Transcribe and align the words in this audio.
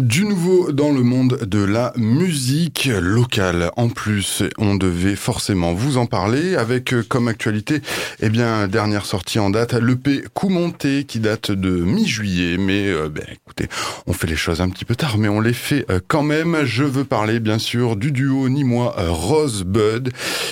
Du 0.00 0.24
nouveau 0.24 0.72
dans 0.72 0.92
le 0.92 1.02
monde 1.02 1.40
de 1.42 1.62
la 1.62 1.92
musique 1.94 2.88
locale. 3.02 3.70
En 3.76 3.90
plus, 3.90 4.42
on 4.56 4.74
devait 4.74 5.14
forcément 5.14 5.74
vous 5.74 5.98
en 5.98 6.06
parler 6.06 6.56
avec 6.56 6.94
euh, 6.94 7.04
comme 7.06 7.28
actualité, 7.28 7.82
eh 8.20 8.30
bien, 8.30 8.66
dernière 8.66 9.04
sortie 9.04 9.38
en 9.38 9.50
date, 9.50 9.74
l'EP 9.74 10.24
Coup 10.32 10.48
Monté 10.48 11.04
qui 11.04 11.20
date 11.20 11.50
de 11.50 11.70
mi-juillet. 11.70 12.56
Mais, 12.56 12.86
euh, 12.86 13.10
ben, 13.10 13.24
écoutez, 13.30 13.68
on 14.06 14.14
fait 14.14 14.26
les 14.26 14.36
choses 14.36 14.62
un 14.62 14.70
petit 14.70 14.86
peu 14.86 14.96
tard, 14.96 15.18
mais 15.18 15.28
on 15.28 15.42
les 15.42 15.52
fait 15.52 15.84
euh, 15.90 16.00
quand 16.08 16.22
même. 16.22 16.64
Je 16.64 16.84
veux 16.84 17.04
parler, 17.04 17.38
bien 17.38 17.58
sûr, 17.58 17.96
du 17.96 18.10
duo 18.10 18.48
ni 18.48 18.64
moi 18.64 18.94
Rosebud. 18.96 20.10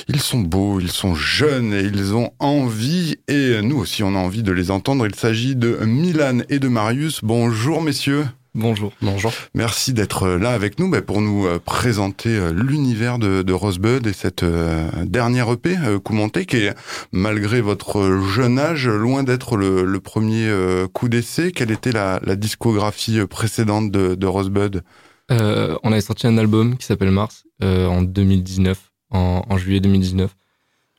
Ils 0.09 0.21
sont 0.21 0.41
beaux, 0.41 0.79
ils 0.79 0.91
sont 0.91 1.15
jeunes 1.15 1.73
et 1.73 1.85
ils 1.85 2.15
ont 2.15 2.33
envie, 2.39 3.17
et 3.29 3.63
nous 3.63 3.79
aussi, 3.79 4.03
on 4.03 4.15
a 4.15 4.19
envie 4.19 4.43
de 4.43 4.53
les 4.53 4.71
entendre. 4.71 5.07
Il 5.07 5.15
s'agit 5.15 5.57
de 5.57 5.79
Milan 5.87 6.41
et 6.51 6.59
de 6.59 6.69
Marius. 6.69 7.21
Bonjour, 7.23 7.81
messieurs. 7.81 8.27
Bonjour. 8.55 8.93
Bonjour. 9.03 9.33
Merci 9.55 9.93
d'être 9.93 10.29
là 10.29 10.51
avec 10.51 10.79
nous 10.79 10.91
pour 11.03 11.21
nous 11.21 11.47
euh, 11.47 11.59
présenter 11.59 12.31
euh, 12.31 12.53
l'univers 12.53 13.19
de, 13.19 13.53
Rosebud 13.53 14.07
et 14.07 14.13
cette 14.13 14.43
euh, 14.43 14.91
dernière 15.05 15.53
EP, 15.53 15.77
Koumonté, 16.03 16.47
qui 16.47 16.57
est, 16.59 16.75
malgré 17.13 17.61
votre 17.61 18.21
jeune 18.21 18.59
âge, 18.59 18.89
loin 18.89 19.23
d'être 19.23 19.57
le, 19.57 20.01
premier 20.01 20.51
coup 20.93 21.09
d'essai. 21.09 21.53
Quelle 21.53 21.71
était 21.71 21.93
la, 21.93 22.21
discographie 22.37 23.21
précédente 23.27 23.91
de, 23.91 24.27
Rosebud? 24.27 24.83
On 25.31 25.93
avait 25.93 26.01
sorti 26.01 26.27
un 26.27 26.39
album 26.39 26.77
qui 26.77 26.87
s'appelle 26.87 27.11
Mars 27.11 27.45
en 27.63 28.03
2019, 28.03 28.79
en, 29.11 29.59
juillet 29.59 29.81
2019. 29.81 30.35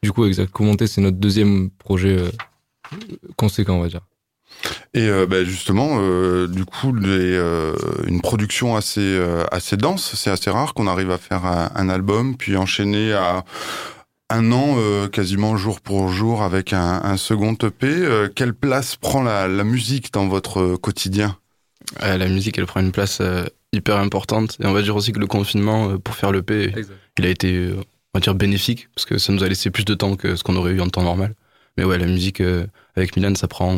Du 0.03 0.11
coup, 0.11 0.25
exact. 0.25 0.52
Koumonté, 0.52 0.88
c'est 0.88 1.02
notre 1.02 1.17
deuxième 1.17 1.69
projet 1.71 2.17
conséquent, 3.38 3.75
on 3.75 3.81
va 3.81 3.88
dire. 3.88 4.08
Et 4.93 5.07
euh, 5.07 5.27
bah, 5.27 5.43
justement, 5.43 5.98
euh, 5.99 6.48
du 6.48 6.66
coup, 6.66 6.93
euh, 6.95 7.75
une 8.07 8.21
production 8.21 8.75
assez 8.75 9.20
assez 9.52 9.77
dense. 9.77 10.16
C'est 10.16 10.31
assez 10.31 10.49
rare 10.49 10.73
qu'on 10.73 10.88
arrive 10.88 11.11
à 11.11 11.17
faire 11.17 11.45
un, 11.45 11.89
album 11.89 12.36
puis 12.38 12.58
enchaîner 12.58 13.13
à 13.13 13.44
un 14.31 14.52
an 14.52 14.78
quasiment 15.11 15.58
jour 15.58 15.81
pour 15.81 16.09
jour 16.09 16.44
avec 16.44 16.73
un, 16.73 17.17
second 17.17 17.55
EP. 17.63 18.30
quelle 18.36 18.53
place 18.53 18.95
prend 18.95 19.23
la, 19.23 19.47
musique 19.63 20.13
dans 20.13 20.28
votre 20.28 20.75
quotidien? 20.75 21.38
La 22.02 22.28
musique, 22.28 22.58
elle 22.58 22.67
prend 22.67 22.81
une 22.81 22.91
place 22.91 23.22
hyper 23.73 23.97
importante. 23.97 24.58
Et 24.59 24.66
on 24.66 24.73
va 24.73 24.81
dire 24.81 24.95
aussi 24.95 25.11
que 25.11 25.19
le 25.19 25.28
confinement 25.28 25.97
pour 25.97 26.16
faire 26.16 26.31
l'EP, 26.31 26.73
il 27.17 27.25
a 27.25 27.30
été, 27.30 27.72
on 27.73 28.17
va 28.17 28.19
dire, 28.19 28.35
bénéfique 28.35 28.89
parce 28.95 29.06
que 29.06 29.17
ça 29.17 29.33
nous 29.33 29.44
a 29.44 29.47
laissé 29.47 29.72
plus 29.72 29.85
de 29.85 29.95
temps 29.95 30.16
que 30.16 30.35
ce 30.35 30.44
qu'on 30.44 30.56
aurait 30.56 30.73
eu 30.73 30.81
en 30.81 30.89
temps 30.89 31.03
normal. 31.03 31.33
Mais 31.78 31.83
ouais, 31.83 31.97
la 31.97 32.06
musique 32.06 32.41
avec 32.95 33.16
Milan, 33.16 33.33
ça 33.35 33.47
prend 33.47 33.78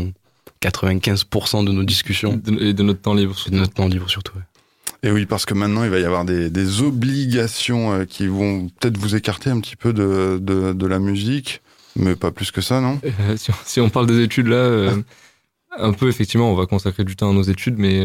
95% 0.62 1.66
de 1.66 1.72
nos 1.72 1.84
discussions. 1.84 2.42
et 2.60 2.74
de 2.74 2.84
notre 2.84 3.02
temps 3.02 3.14
libre. 3.14 3.36
de 3.50 3.56
notre 3.56 3.74
temps 3.74 3.88
libre 3.88 4.10
surtout. 4.10 4.38
Et 5.04 5.12
oui, 5.12 5.26
parce 5.26 5.46
que 5.46 5.56
maintenant, 5.56 5.84
il 5.84 5.90
va 5.90 6.00
y 6.00 6.06
avoir 6.06 6.26
des, 6.26 6.82
obligations 6.82 7.92
euh, 7.92 8.06
qui 8.06 8.28
vont 8.28 8.68
peut-être 8.80 8.98
vous 8.98 9.16
écarter 9.16 9.50
un 9.50 9.60
petit 9.60 9.76
peu 9.76 9.94
de, 9.94 10.38
de, 10.40 10.88
la 10.88 11.00
musique, 11.00 11.62
mais 11.96 12.16
pas 12.16 12.32
plus 12.32 12.52
que 12.52 12.62
ça, 12.62 12.82
non? 12.82 13.00
Euh, 13.22 13.36
si, 13.66 13.80
on, 13.80 13.90
parle 13.90 14.06
des 14.06 14.22
études 14.22 14.48
là, 14.48 14.58
euh, 14.58 15.02
un 15.78 15.94
peu 15.94 16.08
effectivement, 16.08 16.52
on 16.52 16.56
va 16.56 16.68
consacrer 16.68 17.04
du 17.04 17.16
temps 17.16 17.32
à 17.32 17.34
nos 17.34 17.42
études, 17.42 17.80
mais 17.80 18.00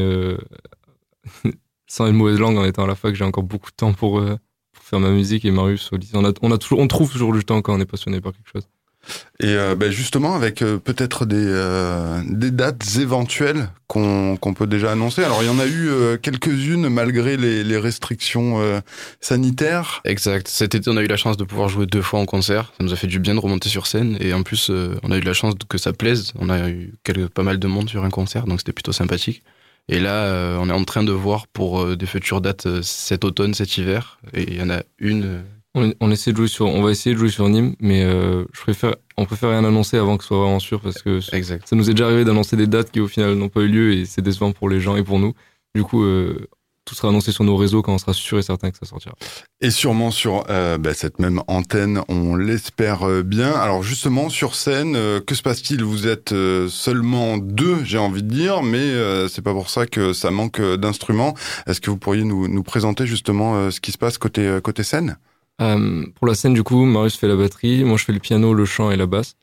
sans 1.86 2.06
une 2.06 2.16
mauvaise 2.16 2.38
langue, 2.38 2.56
en 2.56 2.64
étant 2.64 2.84
à 2.84 2.86
la 2.86 2.94
fac, 2.94 3.14
j'ai 3.14 3.24
encore 3.24 3.44
beaucoup 3.44 3.70
de 3.70 3.76
temps 3.76 3.92
pour, 3.92 4.22
pour 4.22 4.84
faire 4.84 5.00
ma 5.00 5.10
musique 5.10 5.44
et 5.44 5.50
Marius 5.50 5.92
au 5.92 5.98
On, 6.14 6.24
a, 6.24 6.32
on, 6.40 6.50
a 6.50 6.56
toujours, 6.56 6.78
on 6.78 6.88
trouve 6.88 7.12
toujours 7.12 7.34
du 7.34 7.44
temps 7.44 7.60
quand 7.60 7.74
on 7.74 7.80
est 7.80 7.86
passionné 7.86 8.22
par 8.22 8.32
quelque 8.32 8.50
chose. 8.50 8.66
Et 9.38 9.48
euh, 9.48 9.74
ben 9.74 9.90
justement, 9.90 10.34
avec 10.34 10.62
euh, 10.62 10.78
peut-être 10.78 11.26
des, 11.26 11.36
euh, 11.36 12.22
des 12.26 12.50
dates 12.50 12.96
éventuelles 12.98 13.68
qu'on 13.86 14.54
peut 14.54 14.66
déjà 14.66 14.92
annoncer. 14.92 15.22
Alors, 15.24 15.42
il 15.42 15.46
y 15.46 15.48
en 15.48 15.58
a 15.58 15.66
eu 15.66 16.18
quelques-unes 16.20 16.88
malgré 16.90 17.38
les, 17.38 17.78
restrictions 17.78 18.60
sanitaires. 19.20 20.02
Exact. 20.04 20.48
Cet 20.48 20.74
été, 20.74 20.90
on 20.90 20.98
a 20.98 21.02
eu 21.02 21.06
la 21.06 21.16
chance 21.16 21.38
de 21.38 21.44
pouvoir 21.44 21.70
jouer 21.70 21.86
deux 21.86 22.02
fois 22.02 22.20
en 22.20 22.26
concert. 22.26 22.72
Ça 22.76 22.84
nous 22.84 22.92
a 22.92 22.96
fait 22.96 23.06
du 23.06 23.20
bien 23.20 23.34
de 23.34 23.40
remonter 23.40 23.70
sur 23.70 23.86
scène. 23.86 24.18
Et 24.20 24.34
en 24.34 24.42
plus, 24.42 24.70
on 25.02 25.10
a 25.10 25.16
eu 25.16 25.20
la 25.20 25.32
chance 25.32 25.54
que 25.66 25.78
ça 25.78 25.94
plaise. 25.94 26.34
On 26.38 26.50
a 26.50 26.68
eu 26.68 26.92
pas 27.32 27.42
mal 27.42 27.58
de 27.58 27.66
monde 27.66 27.88
sur 27.88 28.04
un 28.04 28.10
concert, 28.10 28.44
donc 28.44 28.60
c'était 28.60 28.72
plutôt 28.72 28.92
sympathique. 28.92 29.42
Et 29.88 29.98
là, 29.98 30.58
on 30.60 30.68
est 30.68 30.74
en 30.74 30.84
train 30.84 31.04
de 31.04 31.12
voir 31.12 31.46
pour 31.46 31.96
des 31.96 32.06
futures 32.06 32.42
dates 32.42 32.82
cet 32.82 33.24
automne, 33.24 33.54
cet 33.54 33.78
hiver. 33.78 34.18
Et 34.34 34.42
il 34.42 34.58
y 34.58 34.62
en 34.62 34.68
a 34.68 34.82
une 34.98 35.42
on, 36.00 36.10
essaie 36.10 36.32
de 36.32 36.36
jouer 36.36 36.48
sur, 36.48 36.66
on 36.66 36.82
va 36.82 36.90
essayer 36.90 37.14
de 37.14 37.20
jouer 37.20 37.28
sur 37.28 37.48
Nîmes, 37.48 37.74
mais 37.80 38.02
euh, 38.02 38.44
je 38.52 38.60
préfère, 38.60 38.96
on 39.16 39.26
préfère 39.26 39.50
rien 39.50 39.64
annoncer 39.64 39.98
avant 39.98 40.16
que 40.16 40.24
ce 40.24 40.28
soit 40.28 40.40
vraiment 40.40 40.58
sûr 40.58 40.80
parce 40.80 41.02
que 41.02 41.20
exact. 41.34 41.68
ça 41.68 41.76
nous 41.76 41.90
est 41.90 41.94
déjà 41.94 42.06
arrivé 42.06 42.24
d'annoncer 42.24 42.56
des 42.56 42.66
dates 42.66 42.90
qui 42.90 43.00
au 43.00 43.08
final 43.08 43.34
n'ont 43.34 43.48
pas 43.48 43.60
eu 43.60 43.68
lieu 43.68 43.92
et 43.92 44.06
c'est 44.06 44.22
décevant 44.22 44.52
pour 44.52 44.68
les 44.68 44.80
gens 44.80 44.96
et 44.96 45.04
pour 45.04 45.18
nous. 45.18 45.34
Du 45.74 45.82
coup, 45.82 46.02
euh, 46.02 46.48
tout 46.86 46.94
sera 46.94 47.08
annoncé 47.08 47.30
sur 47.30 47.44
nos 47.44 47.56
réseaux 47.56 47.82
quand 47.82 47.92
on 47.92 47.98
sera 47.98 48.14
sûr 48.14 48.38
et 48.38 48.42
certain 48.42 48.70
que 48.70 48.78
ça 48.78 48.86
sortira. 48.86 49.14
Et 49.60 49.70
sûrement 49.70 50.10
sur 50.10 50.44
euh, 50.48 50.78
bah, 50.78 50.94
cette 50.94 51.18
même 51.18 51.42
antenne, 51.46 52.00
on 52.08 52.36
l'espère 52.36 53.22
bien. 53.22 53.52
Alors 53.52 53.82
justement, 53.82 54.30
sur 54.30 54.54
scène, 54.54 54.94
que 55.26 55.34
se 55.34 55.42
passe-t-il? 55.42 55.84
Vous 55.84 56.06
êtes 56.06 56.32
seulement 56.68 57.36
deux, 57.36 57.84
j'ai 57.84 57.98
envie 57.98 58.22
de 58.22 58.32
dire, 58.32 58.62
mais 58.62 59.28
c'est 59.28 59.42
pas 59.42 59.52
pour 59.52 59.68
ça 59.68 59.86
que 59.86 60.14
ça 60.14 60.30
manque 60.30 60.60
d'instruments. 60.60 61.34
Est-ce 61.66 61.82
que 61.82 61.90
vous 61.90 61.98
pourriez 61.98 62.24
nous, 62.24 62.48
nous 62.48 62.62
présenter 62.62 63.06
justement 63.06 63.70
ce 63.70 63.80
qui 63.80 63.92
se 63.92 63.98
passe 63.98 64.16
côté, 64.16 64.58
côté 64.62 64.82
scène? 64.82 65.18
Pour 65.58 66.26
la 66.26 66.34
scène, 66.34 66.54
du 66.54 66.62
coup, 66.62 66.84
Marius 66.84 67.16
fait 67.16 67.28
la 67.28 67.36
batterie, 67.36 67.84
moi 67.84 67.96
je 67.96 68.04
fais 68.04 68.12
le 68.12 68.20
piano, 68.20 68.52
le 68.54 68.64
chant 68.64 68.90
et 68.90 68.96
la 68.96 69.06
basse. 69.06 69.36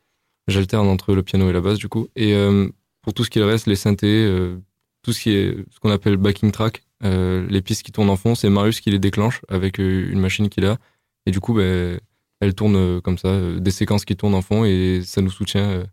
J'alterne 0.47 0.87
entre 0.87 1.13
le 1.13 1.23
piano 1.23 1.49
et 1.49 1.53
la 1.53 1.61
basse, 1.61 1.79
du 1.79 1.87
coup. 1.87 2.07
Et 2.15 2.33
euh, 2.33 2.69
pour 3.01 3.13
tout 3.13 3.23
ce 3.23 3.29
qui 3.29 3.41
reste, 3.41 3.65
les 3.65 3.75
synthés, 3.75 4.25
euh, 4.25 4.57
tout 5.01 5.13
ce 5.13 5.21
qui 5.21 5.31
est 5.31 5.55
ce 5.71 5.79
qu'on 5.79 5.89
appelle 5.89 6.17
backing 6.17 6.51
track, 6.51 6.83
les 7.01 7.61
pistes 7.61 7.83
qui 7.83 7.91
tournent 7.91 8.09
en 8.09 8.15
fond, 8.15 8.33
c'est 8.33 8.49
Marius 8.49 8.79
qui 8.79 8.89
les 8.89 8.99
déclenche 8.99 9.41
avec 9.49 9.77
une 9.77 10.19
machine 10.19 10.47
qu'il 10.47 10.65
a. 10.65 10.77
Et 11.25 11.31
du 11.31 11.41
coup, 11.41 11.53
ben, 11.53 11.99
elle 12.39 12.53
tourne 12.53 13.01
comme 13.01 13.17
ça, 13.17 13.37
des 13.59 13.71
séquences 13.71 14.05
qui 14.05 14.15
tournent 14.15 14.35
en 14.35 14.41
fond 14.41 14.63
et 14.63 15.01
ça 15.03 15.21
nous 15.21 15.29
soutient. 15.29 15.83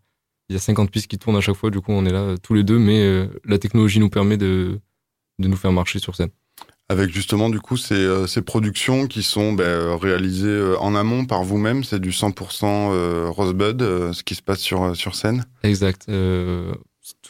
Il 0.49 0.53
y 0.53 0.57
a 0.57 0.61
50 0.61 0.89
pistes 0.89 1.09
qui 1.09 1.19
tournent 1.19 1.37
à 1.37 1.41
chaque 1.41 1.57
fois, 1.57 1.71
du 1.71 1.81
coup, 1.81 1.91
on 1.91 2.07
est 2.07 2.13
là 2.13 2.37
tous 2.41 2.55
les 2.55 2.63
deux, 2.63 2.79
mais 2.79 3.29
la 3.45 3.59
technologie 3.59 3.99
nous 3.99 4.09
permet 4.09 4.37
de, 4.37 4.79
de 5.41 5.49
nous 5.49 5.57
faire 5.57 5.73
marcher 5.73 5.99
sur 5.99 6.15
scène 6.15 6.31
avec 6.91 7.11
justement 7.13 7.51
du 7.51 7.61
coup 7.61 7.77
ces, 7.77 7.95
euh, 7.95 8.27
ces 8.27 8.43
productions 8.43 9.07
qui 9.07 9.23
sont 9.23 9.53
ben, 9.53 9.97
réalisées 9.97 10.49
euh, 10.49 10.77
en 10.81 10.97
amont 10.97 11.25
par 11.25 11.45
vous-même, 11.45 11.85
c'est 11.85 12.01
du 12.01 12.11
100% 12.11 12.65
euh, 12.65 13.29
Rosebud, 13.31 13.81
ce 14.13 14.23
qui 14.25 14.35
se 14.35 14.43
passe 14.43 14.59
sur, 14.59 14.97
sur 14.97 15.15
scène 15.15 15.45
Exact. 15.63 16.07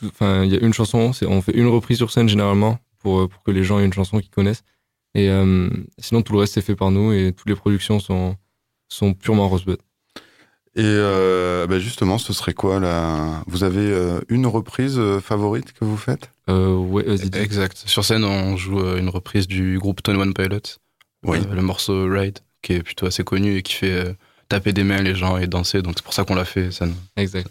Enfin, 0.03 0.45
il 0.45 0.51
y 0.53 0.57
a 0.57 0.61
une 0.61 0.73
chanson, 0.73 1.13
on 1.27 1.43
fait 1.43 1.53
une 1.55 1.67
reprise 1.67 1.99
sur 1.99 2.11
scène 2.11 2.27
généralement 2.27 2.79
pour, 3.01 3.29
pour 3.29 3.43
que 3.43 3.51
les 3.51 3.63
gens 3.63 3.79
aient 3.79 3.85
une 3.85 3.93
chanson 3.93 4.19
qu'ils 4.19 4.31
connaissent. 4.31 4.63
Et 5.15 5.29
sinon, 5.99 6.23
tout 6.23 6.33
le 6.33 6.39
reste 6.39 6.55
c'est 6.55 6.63
fait 6.63 6.77
par 6.77 6.91
nous 6.91 7.13
et 7.13 7.35
toutes 7.37 7.49
les 7.49 7.55
productions 7.55 8.01
sont, 8.01 8.37
sont 8.89 9.13
purement 9.13 9.47
Rosebud. 9.47 9.79
Et 10.77 10.83
euh, 10.85 11.67
bah 11.67 11.81
justement, 11.81 12.17
ce 12.17 12.33
serait 12.33 12.55
quoi 12.55 12.79
là 12.79 13.43
Vous 13.49 13.65
avez 13.65 13.91
euh, 13.91 14.21
une 14.29 14.47
reprise 14.47 14.99
euh, 14.99 15.21
favorite 15.21 15.73
que 15.73 15.85
vous 15.85 15.97
faites? 15.97 16.31
euh, 16.31 16.40
Ouais, 16.51 17.05
exact. 17.35 17.83
Sur 17.87 18.05
scène, 18.05 18.25
on 18.25 18.57
joue 18.57 18.81
euh, 18.81 18.99
une 18.99 19.09
reprise 19.09 19.47
du 19.47 19.79
groupe 19.79 20.03
Tone 20.03 20.17
One 20.17 20.35
Pilot. 20.35 20.79
Oui. 21.23 21.39
le 21.53 21.61
morceau 21.63 22.07
Ride, 22.09 22.39
qui 22.63 22.73
est 22.75 22.83
plutôt 22.83 23.07
assez 23.07 23.25
connu 23.25 23.57
et 23.57 23.63
qui 23.63 23.75
fait 23.75 24.17
taper 24.49 24.73
des 24.73 24.85
mains 24.85 25.03
les 25.03 25.15
gens 25.15 25.37
et 25.37 25.47
danser. 25.47 25.83
Donc 25.83 25.95
c'est 25.97 26.03
pour 26.05 26.15
ça 26.15 26.25
qu'on 26.25 26.35
l'a 26.35 26.47
fait. 26.47 26.71
Ça. 26.71 26.87
Exact. 27.17 27.49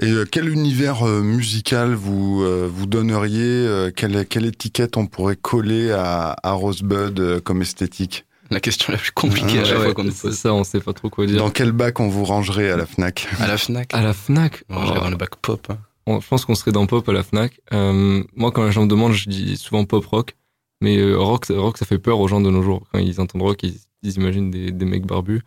Et 0.00 0.12
quel 0.30 0.48
univers 0.48 1.04
musical 1.04 1.94
vous 1.94 2.44
vous 2.68 2.86
donneriez 2.86 3.90
quelle, 3.96 4.24
quelle 4.24 4.46
étiquette 4.46 4.96
on 4.96 5.06
pourrait 5.06 5.36
coller 5.36 5.90
à, 5.90 6.36
à 6.42 6.52
Rosebud 6.52 7.40
comme 7.40 7.60
esthétique? 7.62 8.24
La 8.50 8.58
question 8.60 8.92
la 8.92 8.98
plus 8.98 9.12
compliquée 9.12 9.60
à 9.60 9.64
chaque 9.64 9.78
fois 9.78 9.94
qu'on 9.94 10.04
nous 10.04 10.12
pose. 10.12 10.36
ça, 10.36 10.52
on 10.52 10.64
sait 10.64 10.80
pas 10.80 10.92
trop 10.92 11.08
quoi 11.08 11.24
dire. 11.26 11.36
Dans 11.38 11.50
quel 11.50 11.70
bac 11.70 12.00
on 12.00 12.08
vous 12.08 12.24
rangerait 12.24 12.70
à 12.70 12.76
la 12.76 12.84
Fnac? 12.84 13.28
À 13.38 13.46
la 13.46 13.56
Fnac 13.56 13.94
À 13.94 14.02
la 14.02 14.12
Fnac? 14.12 14.64
On 14.68 14.76
rangerait 14.76 15.00
dans 15.00 15.10
le 15.10 15.16
bac 15.16 15.36
pop. 15.36 15.66
Hein. 15.70 15.78
Je 16.18 16.26
pense 16.26 16.44
qu'on 16.44 16.54
serait 16.54 16.72
dans 16.72 16.86
pop 16.86 17.08
à 17.08 17.12
la 17.12 17.22
Fnac. 17.22 17.60
Euh, 17.72 18.24
moi, 18.34 18.50
quand 18.50 18.64
les 18.64 18.72
gens 18.72 18.82
me 18.82 18.88
demandent, 18.88 19.12
je 19.12 19.28
dis 19.28 19.56
souvent 19.56 19.84
pop 19.84 20.04
rock. 20.06 20.36
Mais 20.80 20.96
euh, 20.98 21.18
rock, 21.18 21.46
rock, 21.50 21.76
ça 21.76 21.84
fait 21.86 21.98
peur 21.98 22.18
aux 22.20 22.28
gens 22.28 22.40
de 22.40 22.50
nos 22.50 22.62
jours. 22.62 22.86
Quand 22.90 22.98
ils 22.98 23.20
entendent 23.20 23.42
rock, 23.42 23.62
ils, 23.62 24.16
imaginent 24.16 24.50
des, 24.50 24.84
mecs 24.84 25.06
barbus. 25.06 25.42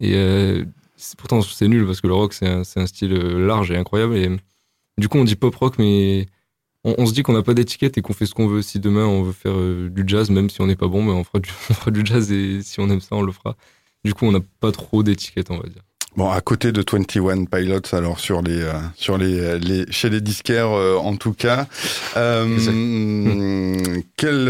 Et 0.00 0.14
euh, 0.14 0.64
pourtant, 1.18 1.42
c'est 1.42 1.68
nul 1.68 1.86
parce 1.86 2.00
que 2.00 2.06
le 2.06 2.14
rock, 2.14 2.32
c'est 2.32 2.46
un, 2.46 2.86
style 2.86 3.12
large 3.12 3.70
et 3.70 3.76
incroyable. 3.76 4.16
Et 4.16 4.30
du 4.98 5.08
coup, 5.08 5.18
on 5.18 5.24
dit 5.24 5.36
pop 5.36 5.54
rock, 5.54 5.78
mais 5.78 6.26
on, 6.84 7.04
se 7.06 7.12
dit 7.12 7.22
qu'on 7.22 7.34
n'a 7.34 7.42
pas 7.42 7.54
d'étiquette 7.54 7.98
et 7.98 8.02
qu'on 8.02 8.14
fait 8.14 8.26
ce 8.26 8.34
qu'on 8.34 8.48
veut. 8.48 8.62
Si 8.62 8.80
demain 8.80 9.04
on 9.04 9.22
veut 9.22 9.32
faire 9.32 9.56
du 9.90 10.04
jazz, 10.06 10.30
même 10.30 10.48
si 10.48 10.62
on 10.62 10.66
n'est 10.66 10.76
pas 10.76 10.88
bon, 10.88 11.02
mais 11.02 11.12
on 11.12 11.24
fera, 11.24 11.90
du, 11.90 12.06
jazz 12.06 12.32
et 12.32 12.62
si 12.62 12.80
on 12.80 12.88
aime 12.88 13.02
ça, 13.02 13.16
on 13.16 13.22
le 13.22 13.32
fera. 13.32 13.56
Du 14.04 14.14
coup, 14.14 14.24
on 14.24 14.32
n'a 14.32 14.40
pas 14.60 14.72
trop 14.72 15.02
d'étiquette, 15.02 15.50
on 15.50 15.58
va 15.58 15.68
dire. 15.68 15.82
Bon, 16.16 16.28
à 16.28 16.40
côté 16.40 16.72
de 16.72 16.82
21 16.82 17.44
Pilots, 17.44 17.80
alors 17.92 18.18
sur 18.18 18.42
les, 18.42 18.62
euh, 18.62 18.72
sur 18.96 19.16
les, 19.16 19.60
les, 19.60 19.90
chez 19.92 20.10
les 20.10 20.20
disquaires 20.20 20.70
euh, 20.70 20.96
en 20.96 21.14
tout 21.14 21.32
cas, 21.32 21.68
euh, 22.16 24.02
quel, 24.16 24.48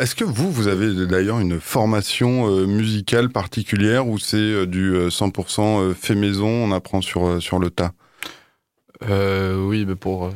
est-ce 0.00 0.14
que 0.14 0.24
vous, 0.24 0.50
vous 0.50 0.68
avez 0.68 1.06
d'ailleurs 1.06 1.38
une 1.38 1.60
formation 1.60 2.46
musicale 2.66 3.28
particulière 3.28 4.08
ou 4.08 4.18
c'est 4.18 4.66
du 4.66 4.94
100% 4.94 5.92
fait 5.92 6.14
maison, 6.14 6.48
on 6.48 6.72
apprend 6.72 7.02
sur, 7.02 7.42
sur 7.42 7.58
le 7.58 7.70
tas? 7.70 7.92
Oui, 9.02 9.84
mais 9.86 9.96
pour 9.96 10.30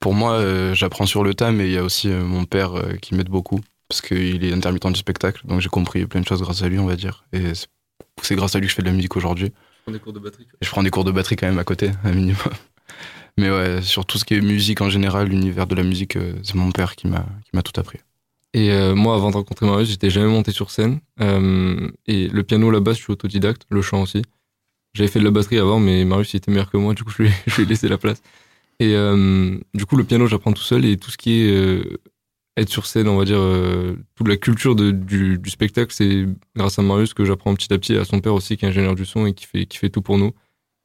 Pour 0.00 0.14
moi, 0.14 0.42
j'apprends 0.74 1.06
sur 1.06 1.22
le 1.22 1.34
tas, 1.34 1.52
mais 1.52 1.66
il 1.66 1.72
y 1.72 1.78
a 1.78 1.84
aussi 1.84 2.08
mon 2.08 2.44
père 2.44 2.72
qui 3.00 3.14
m'aide 3.14 3.28
beaucoup 3.28 3.60
parce 3.88 4.00
qu'il 4.00 4.44
est 4.44 4.52
intermittent 4.52 4.88
du 4.88 4.98
spectacle, 4.98 5.46
donc 5.46 5.60
j'ai 5.60 5.68
compris 5.68 6.06
plein 6.06 6.20
de 6.20 6.26
choses 6.26 6.42
grâce 6.42 6.62
à 6.62 6.68
lui, 6.68 6.80
on 6.80 6.86
va 6.86 6.96
dire. 6.96 7.24
Et 7.32 7.52
c'est 8.22 8.34
grâce 8.34 8.56
à 8.56 8.58
lui 8.58 8.66
que 8.66 8.70
je 8.70 8.76
fais 8.76 8.82
de 8.82 8.88
la 8.88 8.94
musique 8.94 9.16
aujourd'hui. 9.16 9.52
Je 9.86 9.92
prends 9.92 9.98
des 9.98 10.02
cours 10.02 10.12
de 10.12 10.18
batterie. 10.18 10.46
je 10.60 10.68
prends 10.68 10.82
des 10.82 10.90
cours 10.90 11.04
de 11.04 11.12
batterie 11.12 11.36
quand 11.36 11.46
même 11.46 11.60
à 11.60 11.64
côté, 11.64 11.92
un 12.02 12.10
minimum. 12.10 12.36
Mais 13.38 13.50
ouais, 13.50 13.82
sur 13.82 14.04
tout 14.04 14.18
ce 14.18 14.24
qui 14.24 14.34
est 14.34 14.40
musique 14.40 14.80
en 14.80 14.90
général, 14.90 15.28
l'univers 15.28 15.68
de 15.68 15.76
la 15.76 15.84
musique, 15.84 16.16
euh, 16.16 16.34
c'est 16.42 16.56
mon 16.56 16.72
père 16.72 16.96
qui 16.96 17.06
m'a 17.06 17.62
tout 17.62 17.78
appris. 17.78 18.00
Et 18.52 18.72
euh, 18.72 18.96
moi, 18.96 19.14
avant 19.14 19.30
de 19.30 19.36
rencontrer 19.36 19.64
Marius, 19.64 19.90
j'étais 19.90 20.10
jamais 20.10 20.26
monté 20.26 20.50
sur 20.50 20.72
scène. 20.72 20.98
Euh, 21.20 21.88
et 22.08 22.26
le 22.26 22.42
piano, 22.42 22.68
la 22.72 22.80
basse, 22.80 22.96
je 22.96 23.02
suis 23.02 23.12
autodidacte, 23.12 23.62
le 23.68 23.80
chant 23.80 24.02
aussi. 24.02 24.22
J'avais 24.94 25.08
fait 25.08 25.20
de 25.20 25.24
la 25.24 25.30
batterie 25.30 25.58
avant, 25.58 25.78
mais 25.78 26.04
Marius 26.04 26.32
il 26.32 26.38
était 26.38 26.50
meilleur 26.50 26.68
que 26.68 26.78
moi, 26.78 26.92
du 26.92 27.04
coup, 27.04 27.12
je 27.16 27.22
lui, 27.22 27.30
je 27.46 27.54
lui 27.54 27.62
ai 27.62 27.66
laissé 27.66 27.86
la 27.86 27.98
place. 27.98 28.20
Et 28.80 28.92
du 29.72 29.86
coup, 29.86 29.96
le 29.96 30.04
piano, 30.04 30.26
j'apprends 30.26 30.52
tout 30.52 30.62
seul 30.62 30.84
et 30.84 30.96
tout 30.96 31.12
ce 31.12 31.16
qui 31.16 31.42
est 31.42 31.86
être 32.56 32.70
sur 32.70 32.86
scène, 32.86 33.08
on 33.08 33.18
va 33.18 33.24
dire, 33.24 33.38
euh, 33.38 33.96
toute 34.14 34.28
la 34.28 34.36
culture 34.36 34.74
de, 34.74 34.90
du, 34.90 35.38
du, 35.38 35.50
spectacle, 35.50 35.92
c'est 35.92 36.26
grâce 36.54 36.78
à 36.78 36.82
Marius 36.82 37.12
que 37.12 37.24
j'apprends 37.24 37.54
petit 37.54 37.72
à 37.72 37.78
petit, 37.78 37.96
à 37.96 38.04
son 38.04 38.20
père 38.20 38.34
aussi, 38.34 38.56
qui 38.56 38.64
est 38.64 38.68
ingénieur 38.68 38.94
du 38.94 39.04
son 39.04 39.26
et 39.26 39.34
qui 39.34 39.46
fait, 39.46 39.66
qui 39.66 39.78
fait 39.78 39.90
tout 39.90 40.02
pour 40.02 40.16
nous. 40.18 40.32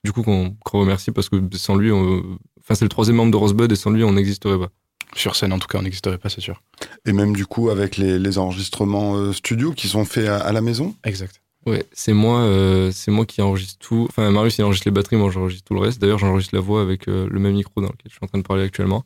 Du 0.04 0.12
coup, 0.12 0.24
qu'on 0.24 0.56
remercie 0.72 1.12
parce 1.12 1.30
que 1.30 1.38
sans 1.54 1.76
lui, 1.76 1.92
enfin, 1.92 2.74
c'est 2.74 2.86
le 2.86 2.90
troisième 2.90 3.18
membre 3.18 3.32
de 3.32 3.38
Rosebud 3.38 3.72
et 3.72 3.76
sans 3.76 3.92
lui, 3.92 4.04
on 4.04 4.14
n'existerait 4.14 4.58
pas. 4.58 4.70
Sur 5.16 5.36
scène, 5.36 5.54
en 5.54 5.60
tout 5.60 5.68
cas, 5.68 5.78
on 5.78 5.84
n'existerait 5.84 6.18
pas, 6.18 6.30
c'est 6.30 6.42
sûr. 6.42 6.62
Et 7.06 7.14
même 7.14 7.36
du 7.36 7.46
coup, 7.46 7.70
avec 7.70 7.98
les, 7.98 8.18
les 8.18 8.38
enregistrements 8.38 9.16
euh, 9.16 9.34
studio 9.34 9.74
qui 9.74 9.88
sont 9.88 10.06
faits 10.06 10.28
à, 10.28 10.52
la 10.52 10.62
maison? 10.62 10.96
Exact. 11.04 11.42
Ouais, 11.66 11.86
c'est 11.92 12.14
moi, 12.14 12.40
euh, 12.40 12.92
c'est 12.92 13.12
moi 13.12 13.26
qui 13.26 13.42
enregistre 13.42 13.78
tout. 13.80 14.08
Enfin, 14.10 14.32
Marius, 14.32 14.58
il 14.58 14.64
enregistre 14.64 14.88
les 14.88 14.92
batteries, 14.92 15.18
moi, 15.18 15.30
j'enregistre 15.30 15.66
tout 15.68 15.76
le 15.76 15.82
reste. 15.82 16.02
D'ailleurs, 16.02 16.18
j'enregistre 16.18 16.56
la 16.56 16.62
voix 16.62 16.82
avec 16.82 17.06
le 17.06 17.28
même 17.28 17.54
micro 17.54 17.82
dans 17.82 17.88
lequel 17.88 18.08
je 18.08 18.14
suis 18.14 18.24
en 18.24 18.28
train 18.28 18.40
de 18.40 18.44
parler 18.44 18.64
actuellement. 18.64 19.04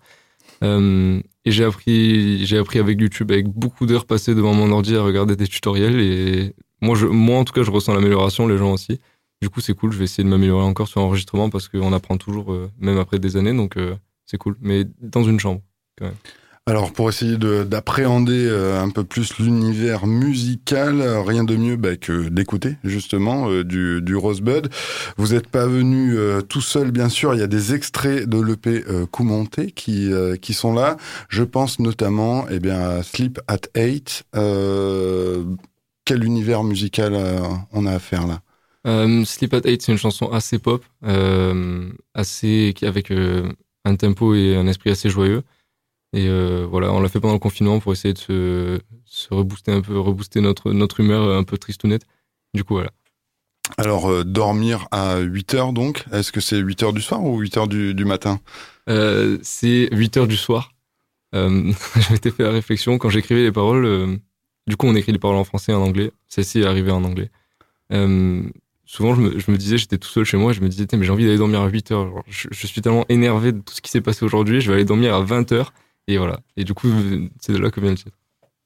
Euh, 0.64 1.22
et 1.46 1.52
j'ai 1.52 1.64
appris, 1.64 2.46
j'ai 2.46 2.58
appris 2.58 2.80
avec 2.80 3.00
YouTube, 3.00 3.32
avec 3.32 3.48
beaucoup 3.48 3.86
d'heures 3.86 4.06
passées 4.06 4.36
devant 4.36 4.54
mon 4.54 4.72
ordi 4.72 4.96
à 4.96 5.04
regarder 5.04 5.36
des 5.36 5.48
tutoriels. 5.48 6.00
Et 6.00 6.56
moi, 6.82 6.96
je, 6.96 7.06
moi, 7.06 7.38
en 7.38 7.46
tout 7.46 7.54
cas, 7.54 7.64
je 7.64 7.72
ressens 7.72 7.94
l'amélioration, 7.94 8.48
les 8.48 8.58
gens 8.58 8.74
aussi. 8.74 9.00
Du 9.42 9.50
coup, 9.50 9.62
c'est 9.62 9.74
cool. 9.74 9.92
Je 9.92 9.98
vais 9.98 10.06
essayer 10.06 10.24
de 10.24 10.30
m'améliorer 10.30 10.64
encore 10.64 10.88
sur 10.88 11.02
l'enregistrement 11.02 11.50
parce 11.50 11.68
qu'on 11.68 11.94
apprend 11.94 12.18
toujours, 12.18 12.52
euh, 12.52 12.72
même 12.80 12.98
après 12.98 13.20
des 13.20 13.38
années. 13.38 13.54
Donc, 13.54 13.78
euh, 13.78 13.96
c'est 14.26 14.38
cool. 14.38 14.56
Mais 14.62 14.86
dans 15.02 15.24
une 15.24 15.40
chambre, 15.40 15.62
quand 15.98 16.06
même. 16.06 16.16
Alors 16.68 16.92
pour 16.94 17.10
essayer 17.10 17.38
d'appréhender 17.38 18.48
euh, 18.48 18.82
un 18.82 18.90
peu 18.90 19.04
plus 19.04 19.38
l'univers 19.38 20.08
musical, 20.08 21.00
euh, 21.00 21.22
rien 21.22 21.44
de 21.44 21.56
mieux 21.56 21.76
bah, 21.76 21.96
que 21.96 22.28
d'écouter 22.28 22.78
justement 22.84 23.52
euh, 23.52 23.64
du, 23.64 24.02
du, 24.02 24.16
Rosebud. 24.16 24.70
Vous 25.16 25.34
n'êtes 25.34 25.48
pas 25.48 25.68
venu 25.68 26.18
tout 26.50 26.62
seul 26.62 26.90
bien 26.90 27.08
sûr, 27.08 27.36
il 27.36 27.40
y 27.40 27.44
a 27.44 27.48
des 27.48 27.76
extraits 27.76 28.28
de 28.28 28.42
l'EP 28.42 28.84
Koumonté 29.12 29.72
qui, 29.72 30.12
qui 30.42 30.54
sont 30.56 30.74
là. 30.74 30.98
Je 31.30 31.44
pense 31.44 31.78
notamment 31.78 32.46
eh 32.50 32.60
bien, 32.60 32.80
à 32.80 33.04
Sleep 33.04 33.40
at 33.48 33.68
Eight. 33.76 34.24
quel 34.34 36.24
univers 36.24 36.64
musical 36.64 37.14
on 37.74 37.86
a 37.86 37.92
à 37.92 38.00
faire 38.00 38.26
là 38.26 38.42
Sleep 39.26 39.54
at 39.54 39.62
Eight, 39.66 39.84
c'est 39.84 39.92
une 39.92 39.98
chanson 40.00 40.32
assez 40.32 40.58
pop, 40.58 40.84
assez 42.16 42.74
avec 42.82 43.12
un 43.12 43.96
tempo 43.96 44.34
et 44.34 44.56
un 44.56 44.66
esprit 44.66 44.90
assez 44.90 45.10
joyeux. 45.10 45.44
Et 46.16 46.30
euh, 46.30 46.66
voilà, 46.68 46.94
on 46.94 47.02
l'a 47.02 47.10
fait 47.10 47.20
pendant 47.20 47.34
le 47.34 47.40
confinement 47.40 47.80
pour 47.80 47.92
essayer 47.92 48.14
de 48.14 48.20
se, 48.20 48.80
se 49.06 49.34
rebooster 49.34 49.74
un 49.74 49.82
peu, 49.82 50.00
rebooster 50.00 50.40
notre, 50.40 50.72
notre 50.72 51.02
humeur 51.02 51.30
un 51.30 51.44
peu 51.44 51.58
tristounette. 51.58 52.06
Du 52.54 52.64
coup, 52.64 52.76
voilà. 52.76 52.92
Alors, 53.78 54.10
euh, 54.10 54.24
dormir 54.24 54.88
à 54.92 55.20
8 55.20 55.54
heures 55.56 55.74
donc, 55.74 56.06
est-ce 56.14 56.32
que 56.32 56.40
c'est 56.40 56.58
8 56.58 56.84
heures 56.84 56.94
du 56.94 57.02
soir 57.02 57.22
ou 57.22 57.38
8 57.40 57.58
heures 57.58 57.68
du, 57.68 57.94
du 57.94 58.06
matin? 58.06 58.40
Euh, 58.90 59.38
C'est 59.42 59.90
8 59.92 60.18
heures 60.18 60.28
du 60.28 60.38
soir. 60.38 60.72
Euh, 61.34 61.74
je 62.00 62.14
m'étais 62.14 62.32
fait 62.32 62.44
la 62.44 62.52
réflexion 62.52 62.98
quand 62.98 63.10
j'écrivais 63.10 63.44
les 63.44 63.52
paroles. 63.52 64.20
du 64.68 64.78
coup, 64.78 64.88
on 64.88 64.96
écrit 64.96 65.12
les 65.12 65.20
paroles 65.20 65.38
en 65.38 65.44
français 65.44 65.74
et 65.74 65.76
en 65.76 65.82
anglais. 65.82 66.12
Celle-ci 66.30 66.62
est 66.62 66.66
arrivée 66.66 66.92
en 66.92 67.04
anglais. 67.04 67.30
souvent, 68.86 69.16
je 69.16 69.22
me, 69.22 69.38
je 69.38 69.52
me 69.52 69.58
disais, 69.58 69.78
j'étais 69.78 69.98
tout 69.98 70.08
seul 70.08 70.24
chez 70.24 70.38
moi, 70.38 70.54
je 70.54 70.62
me 70.62 70.70
disais, 70.70 70.86
mais 70.94 71.04
j'ai 71.04 71.12
envie 71.12 71.26
d'aller 71.26 71.38
dormir 71.38 71.62
à 71.62 71.68
8 71.68 71.92
heures. 71.92 72.24
je, 72.30 72.48
je, 72.52 72.68
suis 72.68 72.82
tellement 72.82 73.06
énervé 73.10 73.52
de 73.52 73.60
tout 73.60 73.74
ce 73.74 73.82
qui 73.82 73.92
s'est 73.92 74.02
passé 74.02 74.24
aujourd'hui, 74.24 74.62
je 74.62 74.70
vais 74.70 74.76
aller 74.76 74.86
dormir 74.86 75.14
à 75.14 75.22
20 75.22 75.52
heures. 75.52 75.74
Et 76.08 76.18
voilà. 76.18 76.40
Et 76.58 76.64
du 76.64 76.74
coup, 76.74 76.88
c'est 77.40 77.54
de 77.54 77.58
là 77.58 77.72
que 77.72 77.80
vient 77.80 77.92
le 77.92 77.98
titre. 77.98 78.18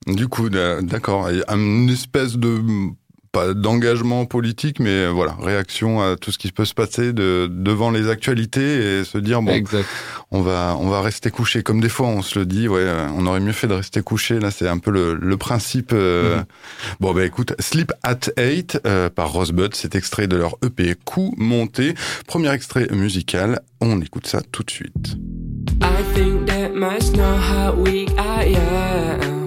Du 0.07 0.27
coup, 0.27 0.50
d'accord. 0.50 1.30
Une 1.50 1.89
espèce 1.89 2.38
de 2.38 2.62
pas 3.31 3.53
d'engagement 3.53 4.25
politique, 4.25 4.80
mais 4.80 5.07
voilà, 5.07 5.36
réaction 5.39 6.01
à 6.01 6.15
tout 6.15 6.31
ce 6.31 6.38
qui 6.38 6.51
peut 6.51 6.65
se 6.65 6.74
passer 6.74 7.13
de, 7.13 7.47
devant 7.51 7.91
les 7.91 8.09
actualités 8.09 9.00
et 9.00 9.03
se 9.03 9.18
dire 9.18 9.41
bon, 9.41 9.63
on 10.31 10.41
va 10.41 10.75
on 10.80 10.89
va 10.89 11.01
rester 11.01 11.30
couché. 11.30 11.62
Comme 11.62 11.80
des 11.80 11.89
fois, 11.89 12.07
on 12.07 12.21
se 12.21 12.39
le 12.39 12.45
dit, 12.45 12.68
ouais, 12.68 12.88
on 13.15 13.27
aurait 13.27 13.39
mieux 13.39 13.51
fait 13.51 13.68
de 13.68 13.74
rester 13.74 14.01
couché. 14.01 14.39
Là, 14.39 14.51
c'est 14.51 14.68
un 14.68 14.80
peu 14.80 14.91
le, 14.91 15.13
le 15.13 15.38
principe. 15.38 15.91
Euh, 15.94 16.39
mm-hmm. 16.39 16.45
Bon, 17.00 17.13
bah 17.13 17.25
écoute, 17.25 17.53
Sleep 17.59 17.91
at 18.03 18.31
8 18.38 18.81
euh, 18.86 19.09
par 19.09 19.31
Rosebud, 19.31 19.75
c'est 19.75 19.95
extrait 19.95 20.27
de 20.27 20.38
leur 20.38 20.56
EP 20.65 20.95
Coup 21.06 21.33
monté. 21.38 21.94
Premier 22.25 22.51
extrait 22.51 22.88
musical. 22.91 23.62
On 23.81 24.01
écoute 24.01 24.27
ça 24.27 24.41
tout 24.41 24.63
de 24.63 24.71
suite. 24.71 25.18
I 25.81 26.03
think 26.13 26.47
that 26.47 26.73
must 26.75 27.15
know 27.15 27.35
how 27.38 27.73
weak 27.73 28.11
I 28.17 28.44
am. 28.45 29.39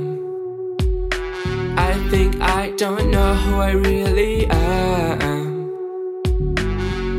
I 1.78 1.94
think 2.10 2.40
I 2.40 2.70
don't 2.76 3.10
know 3.10 3.34
who 3.34 3.56
I 3.56 3.72
really 3.72 4.46
am. 4.46 5.70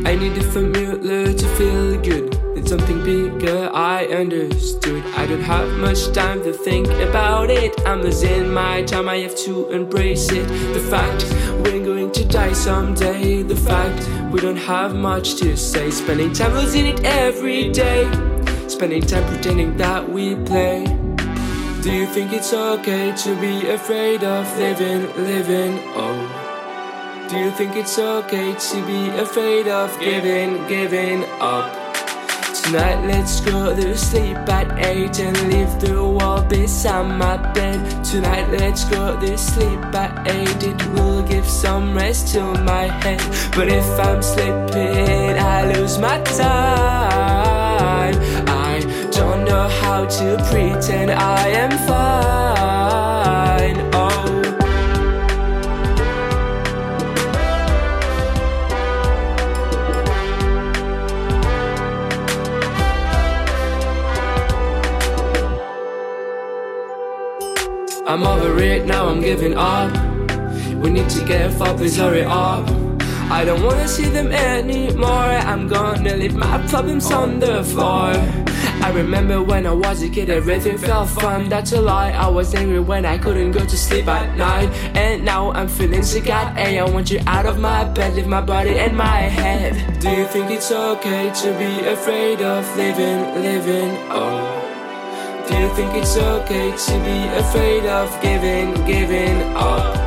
I 0.06 0.16
need 0.16 0.36
to 0.36 0.44
feel 0.44 0.70
good. 2.02 2.40
It's 2.56 2.70
something 2.70 3.04
bigger, 3.04 3.70
I 3.74 4.06
understood. 4.06 5.04
I 5.16 5.26
don't 5.26 5.42
have 5.42 5.70
much 5.80 6.12
time 6.12 6.44
to 6.44 6.54
think 6.54 6.88
about 6.88 7.50
it. 7.50 7.74
I'm 7.86 8.02
losing 8.02 8.54
my 8.54 8.84
time, 8.84 9.10
I 9.10 9.18
have 9.18 9.36
to 9.46 9.70
embrace 9.70 10.32
it. 10.32 10.48
The 10.74 10.80
fact 10.90 11.26
we're 11.64 11.84
going 11.84 12.12
to 12.12 12.26
die 12.26 12.54
someday. 12.54 13.44
The 13.44 13.56
fact 13.56 14.08
we 14.32 14.40
don't 14.40 14.58
have 14.58 14.96
much 14.96 15.36
to 15.36 15.58
say. 15.58 15.90
Spending 15.90 16.32
time 16.32 16.54
losing 16.54 16.86
it 16.86 17.04
every 17.04 17.70
day. 17.70 18.08
Spending 18.74 19.06
time 19.06 19.24
pretending 19.32 19.78
that 19.78 20.10
we 20.10 20.34
play. 20.34 20.84
Do 21.84 21.94
you 21.94 22.08
think 22.08 22.34
it's 22.34 22.52
okay 22.54 23.14
to 23.18 23.40
be 23.40 23.70
afraid 23.70 24.24
of 24.24 24.48
living, 24.58 25.06
living? 25.16 25.80
Oh. 25.94 27.28
Do 27.30 27.38
you 27.38 27.52
think 27.52 27.76
it's 27.76 28.00
okay 28.00 28.56
to 28.56 28.86
be 28.88 29.10
afraid 29.10 29.68
of 29.68 29.96
giving, 30.00 30.68
giving 30.68 31.24
up? 31.40 31.72
Tonight 32.64 33.06
let's 33.06 33.42
go 33.42 33.76
to 33.76 33.96
sleep 33.96 34.38
at 34.50 34.68
8 34.84 35.20
and 35.20 35.38
leave 35.54 35.80
the 35.80 36.04
wall 36.04 36.42
beside 36.42 37.16
my 37.16 37.38
bed 37.54 38.04
Tonight 38.04 38.50
let's 38.50 38.86
go 38.86 39.20
to 39.20 39.38
sleep 39.38 39.80
at 39.94 40.28
8 40.28 40.64
It 40.64 40.88
will 40.94 41.22
give 41.22 41.46
some 41.46 41.94
rest 41.94 42.34
to 42.34 42.42
my 42.64 42.88
head 43.04 43.22
But 43.56 43.68
if 43.68 43.86
I'm 44.00 44.24
sleeping 44.24 45.38
I 45.38 45.74
lose 45.74 46.00
my 46.00 46.22
time 46.24 47.14
know 49.54 49.70
how 49.84 50.04
to 50.06 50.38
pretend 50.50 51.12
I 51.12 51.48
am 51.64 51.72
fine 51.88 53.78
Oh 53.94 54.24
I'm 68.08 68.24
over 68.24 68.58
it, 68.60 68.86
now 68.86 69.08
I'm 69.08 69.22
giving 69.22 69.56
up. 69.56 69.92
We 70.82 70.90
need 70.90 71.10
to 71.10 71.24
get 71.26 71.54
far, 71.54 71.76
please 71.76 71.96
hurry 71.96 72.24
up. 72.24 72.68
I 73.30 73.46
don't 73.46 73.64
wanna 73.64 73.88
see 73.88 74.10
them 74.10 74.32
anymore. 74.32 75.32
I'm 75.52 75.68
gonna 75.68 76.16
leave 76.16 76.36
my 76.36 76.58
problems 76.68 77.12
on 77.12 77.40
the 77.40 77.64
floor. 77.64 78.43
I 78.84 78.90
remember 78.92 79.42
when 79.42 79.66
I 79.66 79.72
was 79.72 80.04
a 80.04 80.10
kid, 80.10 80.30
everything 80.30 80.78
felt 80.78 81.08
fun. 81.08 81.48
That's 81.48 81.72
a 81.72 81.80
lie. 81.80 82.12
I 82.12 82.28
was 82.28 82.54
angry 82.54 82.82
when 82.82 83.06
I 83.06 83.18
couldn't 83.18 83.52
go 83.52 83.66
to 83.66 83.78
sleep 83.78 84.08
at 84.08 84.36
night. 84.36 84.68
And 84.94 85.24
now 85.24 85.54
I'm 85.54 85.70
feeling 85.70 86.04
sick 86.04 86.30
at 86.30 86.58
A. 86.58 86.80
I 86.80 86.84
want 86.90 87.10
you 87.10 87.22
out 87.26 87.46
of 87.46 87.58
my 87.58 87.86
bed, 87.86 88.16
leave 88.16 88.28
my 88.28 88.42
body 88.42 88.78
and 88.78 88.98
my 88.98 89.22
head. 89.40 90.02
Do 90.02 90.10
you 90.10 90.26
think 90.28 90.52
it's 90.52 90.70
okay 90.70 91.32
to 91.34 91.58
be 91.58 91.88
afraid 91.88 92.42
of 92.42 92.68
living, 92.76 93.42
living? 93.42 93.96
Oh. 94.12 94.60
Do 95.48 95.58
you 95.58 95.74
think 95.76 95.96
it's 95.96 96.18
okay 96.18 96.76
to 96.76 96.92
be 97.08 97.20
afraid 97.40 97.86
of 97.86 98.22
giving, 98.22 98.74
giving 98.86 99.42
up? 99.56 100.03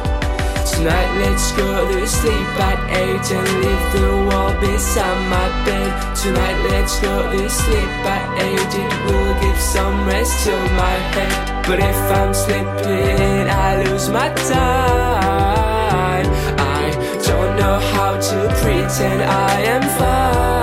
Tonight 0.76 1.10
let's 1.24 1.52
go 1.52 1.88
to 1.90 2.06
sleep 2.06 2.60
at 2.60 2.78
8 2.90 3.32
and 3.32 3.48
leave 3.64 3.92
the 3.96 4.10
wall 4.28 4.52
beside 4.60 5.20
my 5.30 5.48
bed. 5.64 6.14
Tonight 6.14 6.58
let's 6.68 7.00
go 7.00 7.32
to 7.32 7.48
sleep 7.48 7.88
at 8.04 8.42
8 8.42 8.52
It 8.84 8.92
will 9.06 9.40
give 9.40 9.58
some 9.58 10.06
rest 10.06 10.44
to 10.44 10.52
my 10.76 10.96
head. 11.14 11.64
But 11.66 11.78
if 11.78 11.96
I'm 12.20 12.34
sleeping 12.34 13.48
I 13.48 13.84
lose 13.84 14.10
my 14.10 14.28
time. 14.52 16.26
I 16.60 16.90
don't 17.24 17.56
know 17.56 17.78
how 17.94 18.20
to 18.20 18.38
pretend 18.60 19.22
I 19.22 19.60
am 19.62 19.82
fine 19.98 20.55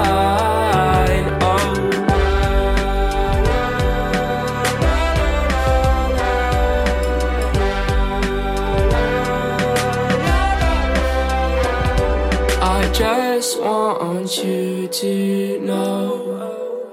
you 14.38 14.88
to 14.88 15.60
know 15.60 16.84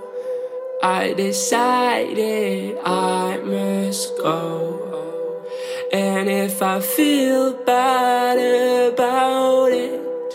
I 0.82 1.12
decided 1.12 2.78
I 2.84 3.36
must 3.38 4.16
go. 4.18 5.44
And 5.92 6.28
if 6.28 6.62
I 6.62 6.80
feel 6.80 7.52
bad 7.52 8.36
about 8.92 9.72
it, 9.72 10.34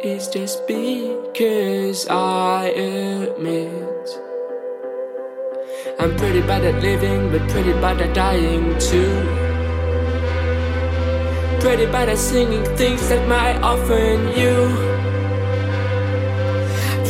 it's 0.00 0.28
just 0.28 0.66
because 0.66 2.06
I 2.08 2.66
admit 2.68 4.08
I'm 5.98 6.16
pretty 6.16 6.40
bad 6.40 6.64
at 6.64 6.82
living, 6.82 7.30
but 7.30 7.48
pretty 7.50 7.72
bad 7.74 8.00
at 8.00 8.14
dying 8.14 8.78
too. 8.78 9.14
Pretty 11.60 11.86
bad 11.86 12.08
at 12.08 12.18
singing 12.18 12.64
things 12.76 13.08
that 13.08 13.28
might 13.28 13.58
offend 13.62 14.36
you. 14.36 14.99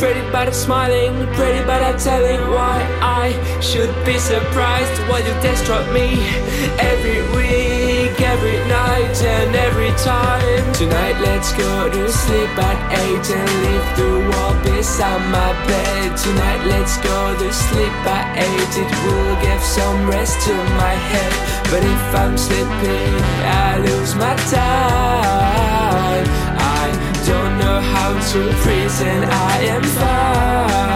Pretty 0.01 0.21
bad 0.31 0.47
at 0.47 0.55
smiling, 0.55 1.13
pretty 1.37 1.61
bad 1.69 1.93
at 1.93 1.99
telling 1.99 2.41
why 2.49 2.81
I 3.05 3.37
should 3.61 3.93
be 4.03 4.17
surprised 4.17 4.97
why 5.05 5.19
you 5.19 5.29
destroy 5.45 5.85
me 5.93 6.17
every 6.81 7.21
week, 7.37 8.17
every 8.17 8.57
night, 8.65 9.13
and 9.21 9.55
every 9.55 9.93
time. 10.01 10.73
Tonight, 10.73 11.21
let's 11.21 11.53
go 11.53 11.87
to 11.93 12.11
sleep 12.11 12.49
at 12.57 12.79
8 12.97 13.29
and 13.29 13.51
leave 13.61 13.87
the 14.01 14.11
wall 14.25 14.57
beside 14.65 15.21
my 15.29 15.53
bed. 15.69 16.17
Tonight, 16.17 16.65
let's 16.65 16.97
go 16.97 17.37
to 17.37 17.53
sleep 17.53 17.93
at 18.09 18.41
8, 18.41 18.81
it 18.81 18.91
will 19.05 19.35
give 19.45 19.61
some 19.61 20.09
rest 20.09 20.41
to 20.47 20.53
my 20.81 20.97
head. 20.97 21.31
But 21.69 21.85
if 21.85 22.15
I'm 22.17 22.39
sleeping, 22.39 23.21
I 23.45 23.77
lose 23.77 24.15
my 24.15 24.33
time 24.49 26.50
don't 27.25 27.57
know 27.59 27.79
how 27.79 28.13
to 28.31 28.39
pretend 28.63 29.25
I 29.25 29.57
am 29.63 29.83
fine. 29.83 30.90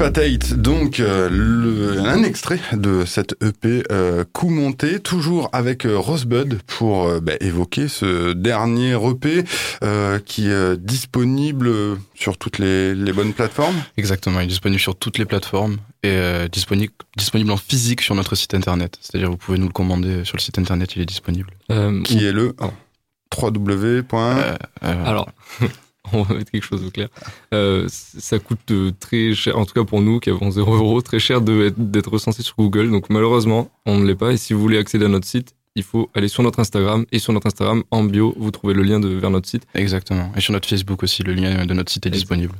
Patate, 0.00 0.54
donc 0.54 0.98
euh, 0.98 2.02
un 2.04 2.22
extrait 2.22 2.58
de 2.72 3.04
cette 3.04 3.36
EP 3.42 3.82
euh, 3.92 4.24
coup 4.32 4.48
monté, 4.48 4.98
toujours 4.98 5.50
avec 5.52 5.84
euh, 5.84 5.98
Rosebud 5.98 6.58
pour 6.66 7.20
bah, 7.20 7.34
évoquer 7.40 7.86
ce 7.86 8.32
dernier 8.32 8.92
EP 8.92 9.44
qui 10.24 10.48
est 10.48 10.76
disponible 10.78 11.98
sur 12.14 12.38
toutes 12.38 12.58
les, 12.58 12.94
bonnes 13.12 13.34
plateformes. 13.34 13.76
Exactement, 13.98 14.40
il 14.40 14.44
est 14.44 14.46
disponible 14.46 14.80
sur 14.80 14.96
toutes 14.96 15.18
les 15.18 15.26
plateformes 15.26 15.76
et 16.02 16.18
disponible, 16.50 16.94
disponible 17.18 17.50
en 17.50 17.58
physique 17.58 18.00
sur 18.00 18.14
notre 18.14 18.36
site 18.36 18.54
internet. 18.54 18.96
C'est-à-dire 19.02 19.30
vous 19.30 19.36
pouvez 19.36 19.58
nous 19.58 19.66
le 19.66 19.72
commander 19.72 20.24
sur 20.24 20.38
le 20.38 20.42
site 20.42 20.58
internet, 20.58 20.96
il 20.96 21.02
est 21.02 21.06
disponible. 21.06 21.50
qui 22.04 22.24
est 22.24 22.32
le 22.32 22.54
www. 23.36 24.02
Alors. 24.80 25.28
on 26.12 26.22
va 26.22 26.34
mettre 26.34 26.50
quelque 26.50 26.64
chose 26.64 26.84
au 26.84 26.90
clair. 26.90 27.08
Euh, 27.54 27.86
ça 27.88 28.38
coûte 28.38 28.70
euh, 28.70 28.92
très 28.98 29.34
cher, 29.34 29.58
en 29.58 29.64
tout 29.64 29.74
cas 29.74 29.84
pour 29.84 30.00
nous 30.00 30.20
qui 30.20 30.30
avons 30.30 30.50
0 30.50 30.74
euros, 30.74 31.02
très 31.02 31.18
cher 31.18 31.40
d'être 31.40 32.10
recensé 32.10 32.42
sur 32.42 32.56
Google. 32.56 32.90
Donc 32.90 33.10
malheureusement, 33.10 33.70
on 33.86 33.98
ne 33.98 34.06
l'est 34.06 34.14
pas. 34.14 34.32
Et 34.32 34.36
si 34.36 34.52
vous 34.52 34.60
voulez 34.60 34.78
accéder 34.78 35.04
à 35.04 35.08
notre 35.08 35.26
site, 35.26 35.54
il 35.76 35.82
faut 35.82 36.10
aller 36.14 36.28
sur 36.28 36.42
notre 36.42 36.60
Instagram. 36.60 37.04
Et 37.12 37.18
sur 37.18 37.32
notre 37.32 37.46
Instagram, 37.46 37.82
en 37.90 38.04
bio, 38.04 38.34
vous 38.38 38.50
trouvez 38.50 38.74
le 38.74 38.82
lien 38.82 39.00
de, 39.00 39.08
vers 39.08 39.30
notre 39.30 39.48
site. 39.48 39.66
Exactement. 39.74 40.32
Et 40.36 40.40
sur 40.40 40.52
notre 40.52 40.68
Facebook 40.68 41.02
aussi, 41.02 41.22
le 41.22 41.32
lien 41.32 41.64
de 41.64 41.74
notre 41.74 41.92
site 41.92 42.06
est 42.06 42.10
disponible. 42.10 42.54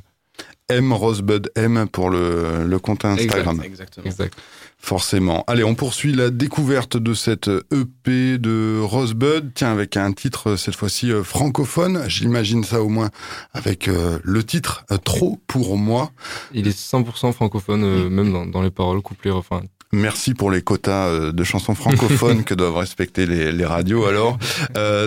M 0.71 0.93
Rosebud 0.93 1.51
M 1.55 1.87
pour 1.91 2.09
le, 2.09 2.65
le 2.65 2.79
compte 2.79 3.05
Instagram. 3.05 3.61
exactement. 3.63 4.05
Exact 4.05 4.33
forcément. 4.81 5.43
Allez, 5.47 5.63
on 5.63 5.75
poursuit 5.75 6.11
la 6.11 6.29
découverte 6.29 6.97
de 6.97 7.13
cette 7.13 7.49
EP 7.71 8.37
de 8.37 8.79
Rosebud, 8.81 9.51
tiens, 9.53 9.71
avec 9.71 9.95
un 9.95 10.11
titre 10.11 10.55
cette 10.55 10.75
fois-ci 10.75 11.11
euh, 11.11 11.23
francophone, 11.23 12.03
j'imagine 12.07 12.63
ça 12.63 12.81
au 12.81 12.89
moins 12.89 13.09
avec 13.53 13.87
euh, 13.87 14.19
le 14.23 14.43
titre 14.43 14.83
euh, 14.91 14.97
Trop 14.97 15.39
pour 15.47 15.77
moi. 15.77 16.11
Il 16.53 16.67
est 16.67 16.77
100% 16.77 17.31
francophone, 17.31 18.09
même 18.09 18.51
dans, 18.51 18.61
les 18.61 18.71
paroles, 18.71 19.01
couplets, 19.01 19.31
refrains. 19.31 19.61
Merci 19.93 20.33
pour 20.33 20.51
les 20.51 20.61
quotas 20.61 21.31
de 21.31 21.43
chansons 21.43 21.75
francophones 21.75 22.43
que 22.45 22.53
doivent 22.53 22.77
respecter 22.77 23.25
les, 23.25 23.65
radios. 23.65 24.05
Alors, 24.05 24.37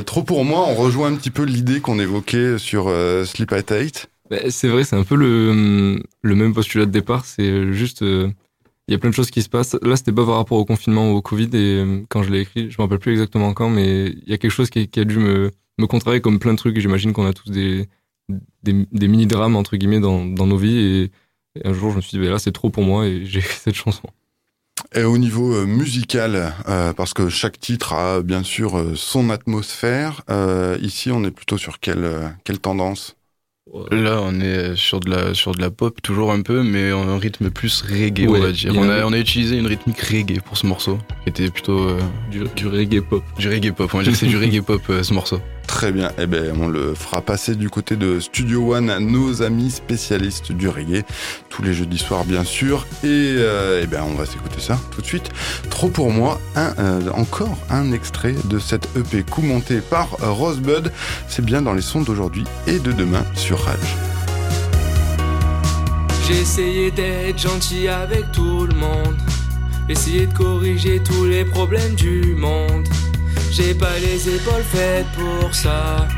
trop 0.05 0.23
pour 0.23 0.45
moi, 0.45 0.67
on 0.69 0.75
rejoint 0.75 1.09
un 1.09 1.15
petit 1.15 1.31
peu 1.31 1.43
l'idée 1.43 1.81
qu'on 1.81 1.99
évoquait 1.99 2.59
sur 2.59 2.93
Sleep 3.25 3.53
at 3.53 3.75
Eight. 3.75 4.09
Bah, 4.31 4.51
c'est 4.51 4.69
vrai, 4.69 4.85
c'est 4.85 4.97
un 4.97 5.05
peu 5.05 5.17
le, 5.17 6.03
même 6.23 6.55
postulat 6.55 6.87
de 6.87 6.91
départ. 6.91 7.25
C'est 7.27 7.73
juste 7.73 8.03
il 8.89 8.93
y 8.93 8.95
a 8.95 8.99
plein 8.99 9.11
de 9.11 9.15
choses 9.15 9.31
qui 9.31 9.43
se 9.43 9.49
passent. 9.49 9.77
Là, 9.83 9.97
c'était 9.97 10.13
pas 10.13 10.27
par 10.27 10.37
rapport 10.37 10.59
au 10.59 10.65
confinement 10.65 11.13
ou 11.13 11.17
au 11.17 11.23
Covid, 11.23 11.49
et 11.55 11.79
euh, 11.81 12.03
quand 12.09 12.23
je 12.23 12.31
l'ai 12.31 12.41
écrit, 12.41 12.71
je 12.71 12.77
me 12.79 12.83
rappelle 12.83 12.99
plus 12.99 13.13
exactement 13.13 13.53
quand, 13.55 13.71
mais 13.71 14.07
il 14.07 14.29
y 14.29 14.35
a 14.35 14.39
quelque 14.39 14.51
chose 14.51 14.71
qui, 14.71 14.89
a 14.97 15.05
dû 15.05 15.19
me, 15.19 15.51
contrarier 15.89 16.21
comme 16.21 16.39
plein 16.39 16.53
de 16.53 16.59
trucs, 16.59 16.79
j'imagine 16.79 17.13
qu'on 17.13 17.27
a 17.27 17.33
tous 17.33 17.51
des, 17.51 17.89
mini-drames, 18.67 19.57
entre 19.57 19.77
guillemets, 19.77 20.01
dans, 20.01 20.25
nos 20.25 20.57
vies, 20.57 20.79
et, 20.79 21.11
un 21.65 21.73
jour, 21.73 21.93
je 21.93 21.97
me 21.97 22.01
suis 22.01 22.19
dit, 22.19 22.25
bah, 22.25 22.31
là, 22.31 22.39
c'est 22.39 22.53
trop 22.53 22.69
pour 22.69 22.83
moi, 22.83 23.07
et 23.07 23.25
j'ai 23.25 23.39
écrit 23.39 23.59
cette 23.59 23.75
chanson. 23.75 24.09
Et 24.95 25.05
au 25.05 25.17
niveau 25.17 25.55
euh, 25.55 25.67
musical, 25.67 26.53
euh, 26.69 26.93
parce 26.93 27.15
que 27.15 27.29
chaque 27.29 27.59
titre 27.59 27.95
a 27.95 28.23
bien 28.23 28.43
sûr 28.43 28.93
son 28.97 29.31
atmosphère, 29.31 30.23
ici, 30.83 31.11
on 31.11 31.25
est 31.25 31.31
plutôt 31.31 31.57
sur 31.57 31.81
quelle 31.81 32.59
tendance? 32.61 33.17
Là, 33.91 34.21
on 34.23 34.41
est 34.41 34.77
sur 34.77 35.01
de 35.01 35.11
la 35.11 35.35
sur 35.35 35.53
de 35.53 35.61
la 35.61 35.71
pop 35.71 36.01
toujours 36.01 36.33
un 36.33 36.43
peu, 36.43 36.63
mais 36.63 36.93
en 36.93 37.09
un 37.09 37.19
rythme 37.19 37.51
plus 37.51 37.83
reggae, 37.83 38.27
on 38.29 38.39
va 38.39 38.53
dire. 38.53 38.73
On 38.77 38.89
a, 38.89 39.05
on 39.05 39.13
a 39.13 39.19
utilisé 39.19 39.57
une 39.57 39.67
rythmique 39.67 40.01
reggae 40.01 40.41
pour 40.41 40.57
ce 40.57 40.67
morceau, 40.67 40.99
qui 41.25 41.31
était 41.31 41.51
plutôt 41.51 41.81
euh, 41.81 41.99
du, 42.31 42.45
du, 42.55 42.69
reggae 42.69 43.01
pop. 43.01 43.25
Du 43.39 43.49
reggae 43.49 43.73
pop. 43.73 43.91
On 43.93 43.99
va 43.99 44.05
dire 44.05 44.13
que 44.13 44.19
c'est 44.19 44.27
du 44.27 44.37
reggae 44.37 44.63
pop 44.63 44.81
euh, 44.91 45.03
ce 45.03 45.13
morceau. 45.13 45.41
Très 45.67 45.93
bien. 45.93 46.13
Eh 46.19 46.27
ben, 46.27 46.55
on 46.61 46.69
le 46.69 46.95
fera 46.95 47.21
passer 47.21 47.55
du 47.55 47.71
côté 47.71 47.97
de 47.97 48.21
Studio 48.21 48.75
One, 48.75 48.97
nos 48.99 49.43
amis 49.43 49.71
spécialistes 49.71 50.53
du 50.53 50.69
reggae, 50.69 51.05
tous 51.49 51.63
les 51.63 51.75
jeudis 51.75 51.99
soirs, 51.99 52.25
bien 52.25 52.45
sûr. 52.45 52.87
Et 53.03 53.07
euh, 53.07 53.81
eh 53.83 53.87
ben, 53.87 54.03
on 54.07 54.15
va 54.15 54.27
s'écouter 54.27 54.61
ça 54.61 54.79
tout 54.91 55.01
de 55.01 55.07
suite. 55.07 55.31
Trop 55.71 55.89
pour 55.89 56.11
moi, 56.11 56.41
euh, 56.57 57.11
encore 57.15 57.57
un 57.71 57.93
extrait 57.93 58.35
de 58.45 58.59
cette 58.59 58.89
EP 58.97 59.23
coup 59.23 59.43
monté 59.43 59.81
par 59.81 60.11
Rosebud. 60.21 60.93
C'est 61.29 61.45
bien 61.45 61.63
dans 61.63 61.75
les 61.75 61.83
sons 61.83 62.03
d'aujourd'hui 62.03 62.45
et 62.67 62.79
de 62.79 62.93
demain 62.93 63.25
sur 63.35 63.61
Rage. 63.61 63.97
J'ai 66.27 66.41
essayé 66.41 66.91
d'être 66.91 67.39
gentil 67.39 67.89
avec 67.89 68.33
tout 68.33 68.67
le 68.67 68.75
monde, 68.75 69.17
essayer 69.91 70.27
de 70.27 70.33
corriger 70.33 71.03
tous 71.03 71.27
les 71.27 71.45
problèmes 71.45 71.95
du 71.95 72.35
monde. 72.35 72.87
J'ai 73.57 73.73
pas 73.73 74.01
les 74.01 74.29
épaules 74.29 74.65
faites 74.65 75.07
pour 75.13 75.55
ça. 75.55 76.09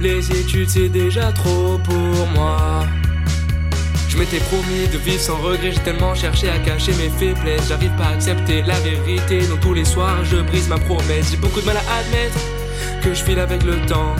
Les 0.00 0.30
études 0.30 0.68
c'est 0.68 0.88
déjà 0.88 1.32
trop 1.32 1.76
pour 1.78 2.26
moi. 2.36 2.84
Je 4.08 4.16
m'étais 4.16 4.38
promis 4.38 4.86
de 4.86 4.96
vivre 4.98 5.20
sans 5.20 5.38
regret, 5.38 5.72
j'ai 5.72 5.80
tellement 5.80 6.14
cherché 6.14 6.48
à 6.48 6.60
cacher 6.60 6.92
mes 6.92 7.08
faiblesses. 7.08 7.66
J'arrive 7.68 7.90
pas 7.96 8.04
à 8.04 8.10
accepter 8.10 8.62
la 8.62 8.78
vérité, 8.78 9.44
donc 9.48 9.58
tous 9.58 9.74
les 9.74 9.84
soirs 9.84 10.24
je 10.24 10.36
brise 10.36 10.68
ma 10.68 10.78
promesse. 10.78 11.32
J'ai 11.32 11.36
beaucoup 11.36 11.60
de 11.60 11.66
mal 11.66 11.78
à 11.78 11.98
admettre 11.98 12.38
que 13.02 13.12
je 13.12 13.24
file 13.24 13.40
avec 13.40 13.64
le 13.64 13.84
temps. 13.86 14.14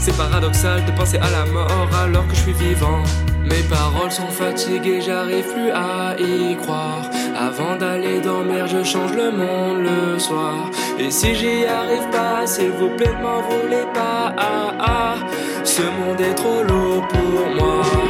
C'est 0.00 0.16
paradoxal 0.16 0.84
de 0.86 0.90
penser 0.90 1.18
à 1.18 1.30
la 1.30 1.46
mort 1.46 1.88
alors 2.02 2.26
que 2.26 2.34
je 2.34 2.40
suis 2.40 2.52
vivant. 2.52 3.04
Mes 3.44 3.62
paroles 3.70 4.10
sont 4.10 4.26
fatiguées, 4.26 5.00
j'arrive 5.00 5.44
plus 5.54 5.70
à 5.70 6.16
y 6.18 6.56
croire. 6.56 7.08
Avant 7.38 7.76
d'aller 7.76 8.20
dormir, 8.20 8.66
je 8.66 8.82
change 8.82 9.12
le 9.12 9.30
monde 9.30 9.84
le 9.84 10.18
soir. 10.18 10.70
Et 10.98 11.10
si 11.10 11.34
j'y 11.34 11.66
arrive 11.66 12.08
pas, 12.10 12.46
s'il 12.46 12.70
vous 12.70 12.88
plaît, 12.96 13.12
ne 13.14 13.22
m'en 13.22 13.42
voulez 13.42 13.84
pas. 13.92 14.34
Ah, 14.38 14.74
ah, 14.80 15.14
ce 15.62 15.82
monde 15.82 16.20
est 16.20 16.34
trop 16.34 16.62
lourd 16.62 17.06
pour 17.08 17.54
moi. 17.56 18.05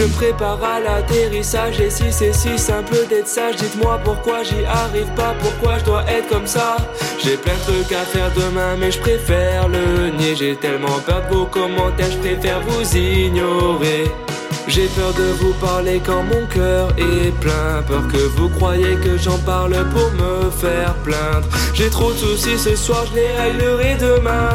Je 0.00 0.06
me 0.06 0.12
prépare 0.12 0.58
à 0.64 0.80
l'atterrissage. 0.80 1.78
Et 1.78 1.90
si 1.90 2.04
c'est 2.10 2.32
si 2.32 2.58
simple 2.58 2.96
d'être 3.10 3.28
sage, 3.28 3.56
dites-moi 3.56 4.00
pourquoi 4.02 4.42
j'y 4.42 4.64
arrive 4.64 5.12
pas, 5.14 5.34
pourquoi 5.38 5.76
je 5.78 5.84
dois 5.84 6.04
être 6.08 6.26
comme 6.26 6.46
ça. 6.46 6.78
J'ai 7.22 7.36
plein 7.36 7.52
de 7.52 7.72
trucs 7.72 7.92
à 7.92 8.06
faire 8.06 8.30
demain, 8.34 8.76
mais 8.78 8.90
je 8.90 8.98
préfère 8.98 9.68
le 9.68 10.08
nier. 10.16 10.34
J'ai 10.34 10.56
tellement 10.56 11.00
peur 11.04 11.22
de 11.28 11.34
vos 11.34 11.44
commentaires, 11.44 12.10
je 12.10 12.16
préfère 12.16 12.60
vous 12.62 12.96
ignorer. 12.96 14.10
J'ai 14.68 14.86
peur 14.86 15.12
de 15.12 15.32
vous 15.38 15.52
parler 15.60 16.00
quand 16.02 16.22
mon 16.22 16.46
cœur 16.46 16.94
est 16.96 17.38
plein. 17.38 17.82
Peur 17.86 18.08
que 18.08 18.26
vous 18.38 18.48
croyez 18.48 18.94
que 19.04 19.18
j'en 19.18 19.38
parle 19.40 19.74
pour 19.90 20.10
me 20.12 20.50
faire 20.50 20.94
plaindre. 21.04 21.46
J'ai 21.74 21.90
trop 21.90 22.10
de 22.12 22.16
soucis 22.16 22.58
ce 22.58 22.74
soir, 22.74 23.04
je 23.10 23.16
les 23.16 23.32
réglerai 23.32 23.96
demain. 23.96 24.48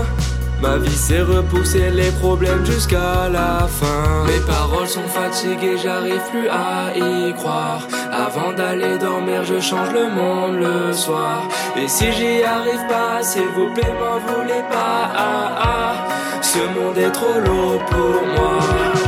Ma 0.61 0.77
vie 0.77 0.95
c'est 0.95 1.21
repousser 1.21 1.91
les 1.91 2.11
problèmes 2.11 2.65
jusqu'à 2.65 3.29
la 3.29 3.67
fin. 3.67 4.25
Mes 4.25 4.39
paroles 4.45 4.87
sont 4.87 5.07
fatiguées, 5.07 5.77
j'arrive 5.81 6.21
plus 6.31 6.47
à 6.49 6.95
y 6.95 7.33
croire. 7.33 7.87
Avant 8.11 8.53
d'aller 8.53 8.97
dormir, 8.97 9.43
je 9.43 9.59
change 9.59 9.91
le 9.93 10.09
monde 10.09 10.55
le 10.59 10.93
soir. 10.93 11.47
Et 11.77 11.87
si 11.87 12.11
j'y 12.13 12.43
arrive 12.43 12.87
pas, 12.87 13.21
s'il 13.21 13.47
vous 13.55 13.69
plaît, 13.73 13.93
m'en 13.99 14.19
voulez 14.33 14.63
pas. 14.71 15.11
Ah, 15.15 15.51
ah. 15.61 16.07
Ce 16.41 16.59
monde 16.59 16.97
est 16.97 17.11
trop 17.11 17.39
lourd 17.39 17.83
pour 17.85 18.21
moi. 18.35 19.04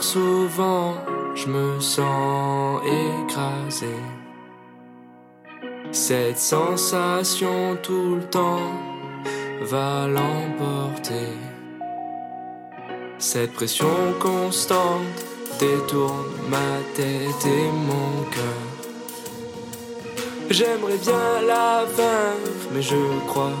Souvent 0.00 0.94
je 1.34 1.46
me 1.46 1.80
sens 1.80 2.80
écrasé. 2.84 3.94
Cette 5.92 6.38
sensation 6.38 7.76
tout 7.82 8.16
le 8.16 8.24
temps 8.24 8.72
va 9.62 10.06
l'emporter. 10.06 11.32
Cette 13.18 13.52
pression 13.52 14.14
constante 14.20 15.18
détourne 15.58 16.26
ma 16.48 16.70
tête 16.94 17.44
et 17.44 17.70
mon 17.88 18.24
cœur. 18.30 18.64
J'aimerais 20.50 20.98
bien 20.98 21.46
la 21.46 21.84
vaincre, 21.84 22.68
mais 22.72 22.82
je 22.82 22.96
crois 23.26 23.58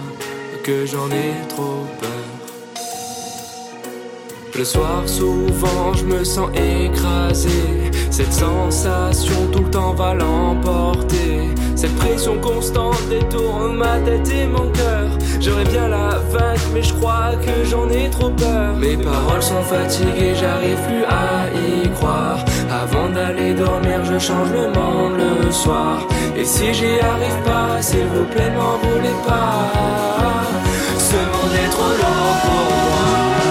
que 0.64 0.86
j'en 0.86 1.10
ai 1.10 1.46
trop 1.48 1.84
peur. 2.00 2.27
Le 4.58 4.64
soir, 4.64 5.04
souvent, 5.06 5.94
je 5.94 6.04
me 6.04 6.24
sens 6.24 6.50
écrasé. 6.52 7.92
Cette 8.10 8.32
sensation 8.32 9.46
tout 9.52 9.62
le 9.62 9.70
temps 9.70 9.94
va 9.94 10.14
l'emporter. 10.14 11.54
Cette 11.76 11.94
pression 11.94 12.40
constante 12.40 12.98
détourne 13.08 13.76
ma 13.76 14.00
tête 14.00 14.28
et 14.32 14.48
mon 14.48 14.68
cœur. 14.72 15.10
J'aurais 15.40 15.62
bien 15.62 15.86
la 15.86 16.18
vaincre, 16.32 16.70
mais 16.74 16.82
je 16.82 16.92
crois 16.92 17.36
que 17.40 17.64
j'en 17.70 17.88
ai 17.88 18.10
trop 18.10 18.30
peur. 18.30 18.74
Mes 18.74 18.96
paroles 18.96 19.42
sont 19.42 19.62
fatiguées, 19.62 20.34
j'arrive 20.34 20.78
plus 20.88 21.04
à 21.04 21.46
y 21.54 21.88
croire. 21.90 22.44
Avant 22.68 23.10
d'aller 23.10 23.54
dormir, 23.54 24.04
je 24.04 24.18
change 24.18 24.50
le 24.50 24.72
monde 24.72 25.20
le 25.44 25.52
soir. 25.52 26.04
Et 26.36 26.44
si 26.44 26.74
j'y 26.74 26.98
arrive 26.98 27.42
pas, 27.44 27.80
s'il 27.80 28.06
vous 28.06 28.24
plaît, 28.24 28.50
m'en 28.50 28.76
voulez 28.88 29.18
pas. 29.24 29.70
Ce 30.98 31.14
monde 31.14 31.54
est 31.64 31.70
trop 31.70 31.92
long 32.02 32.32
pour 32.42 32.50
moi. 32.50 33.47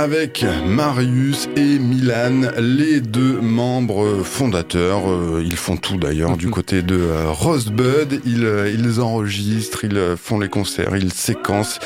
Avec 0.00 0.46
Marius 0.66 1.50
et 1.56 1.78
Milan, 1.78 2.52
les 2.58 3.02
deux 3.02 3.38
membres 3.38 4.22
fondateurs. 4.24 5.02
Euh, 5.10 5.42
Ils 5.44 5.56
font 5.56 5.76
tout 5.76 5.98
d'ailleurs 5.98 6.38
du 6.38 6.48
côté 6.56 6.80
de 6.80 6.96
euh, 6.96 7.30
Rosebud. 7.30 8.22
Ils, 8.24 8.46
euh, 8.46 8.70
ils 8.70 9.02
enregistrent, 9.02 9.84
ils 9.84 10.14
font 10.16 10.38
les 10.38 10.48
concerts, 10.48 10.96
ils 10.96 11.12
séquencent, 11.12 11.80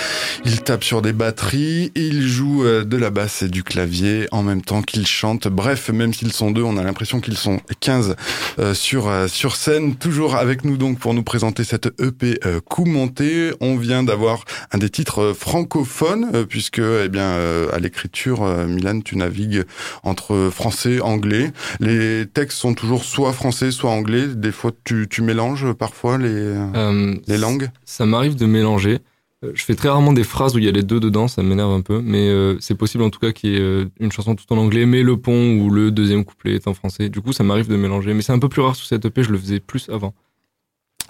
ils 0.45 0.61
tapent 0.61 0.85
sur 0.85 1.03
des 1.03 1.13
batteries, 1.13 1.91
ils 1.97 2.23
jouent 2.29 2.63
de 2.65 2.97
la 2.97 3.11
basse 3.11 3.43
et 3.43 3.49
du 3.49 3.65
clavier 3.65 4.29
en 4.31 4.45
même 4.45 4.63
temps 4.63 4.83
qu'ils 4.83 5.09
chantent. 5.09 5.49
Bref, 5.49 5.89
même 5.89 6.15
s'ils 6.15 6.33
sont 6.33 6.53
deux, 6.53 6.63
on 6.63 6.77
a 6.77 6.85
l'impression 6.85 7.21
qu'ils 7.21 7.37
sont 7.37 7.59
15 7.81 8.15
euh, 8.61 8.75
sur, 8.75 9.11
sur 9.27 9.57
scène. 9.57 9.97
Toujours 9.97 10.37
avec 10.37 10.65
nous 10.65 10.77
donc 10.77 11.01
pour 11.01 11.15
nous 11.15 11.25
présenter 11.25 11.65
cette 11.65 11.89
EP 12.01 12.39
coup 12.69 12.85
monté. 12.85 13.51
On 13.61 13.77
vient 13.77 14.05
d'avoir 14.05 14.45
un 14.71 14.79
des 14.79 14.89
titres 14.89 15.35
francophones 15.37 16.47
puisque 16.47 16.79
eh 16.79 17.09
bien 17.09 17.35
à 17.73 17.81
l'écriture 18.05 18.43
euh, 18.43 18.67
Milan 18.67 19.01
tu 19.01 19.17
navigues 19.17 19.65
entre 20.03 20.51
français 20.53 21.01
anglais 21.01 21.53
les 21.81 22.27
textes 22.27 22.59
sont 22.59 22.75
toujours 22.75 23.05
soit 23.05 23.33
français 23.33 23.71
soit 23.71 23.91
anglais 23.91 24.27
des 24.29 24.53
fois 24.53 24.73
tu, 24.85 25.07
tu 25.09 25.23
mélanges 25.23 25.73
parfois 25.73 26.19
les, 26.19 26.29
euh, 26.29 27.15
les 27.27 27.39
langues 27.39 27.71
Ça 27.85 28.07
m'arrive 28.07 28.35
de 28.37 28.47
mélanger. 28.47 28.99
Euh, 29.45 29.53
Je 29.55 29.65
fais 29.65 29.75
très 29.75 29.89
rarement 29.89 30.13
des 30.13 30.25
phrases 30.25 30.55
où 30.55 30.59
il 30.59 30.65
y 30.65 30.69
a 30.69 30.73
les 30.73 30.83
deux 30.83 31.01
dedans, 31.01 31.29
ça 31.29 31.43
m'énerve 31.43 31.71
un 31.73 31.81
peu, 31.81 32.01
mais 32.03 32.29
euh, 32.29 32.57
c'est 32.61 32.75
possible 32.75 33.03
en 33.05 33.11
tout 33.11 33.21
cas 33.21 33.33
qu'il 33.33 33.51
y 33.51 33.57
ait 33.57 33.87
une 34.01 34.13
chanson 34.13 34.35
tout 34.35 34.51
en 34.53 34.59
anglais, 34.59 34.87
mais 34.87 35.03
le 35.03 35.17
pont 35.17 35.59
ou 35.59 35.71
le 35.71 35.91
deuxième 35.91 36.25
couplet 36.25 36.55
est 36.55 36.69
en 36.69 36.75
français. 36.75 37.09
Du 37.09 37.21
coup, 37.21 37.33
ça 37.33 37.45
m'arrive 37.45 37.69
de 37.69 37.77
mélanger, 37.77 38.15
mais 38.15 38.23
c'est 38.23 38.33
un 38.33 38.39
peu 38.39 38.49
plus 38.49 38.63
rare 38.63 38.77
sur 38.77 38.87
cette 38.87 39.05
EP, 39.05 39.23
je 39.23 39.31
le 39.33 39.39
faisais 39.39 39.61
plus 39.61 39.89
avant. 39.91 40.15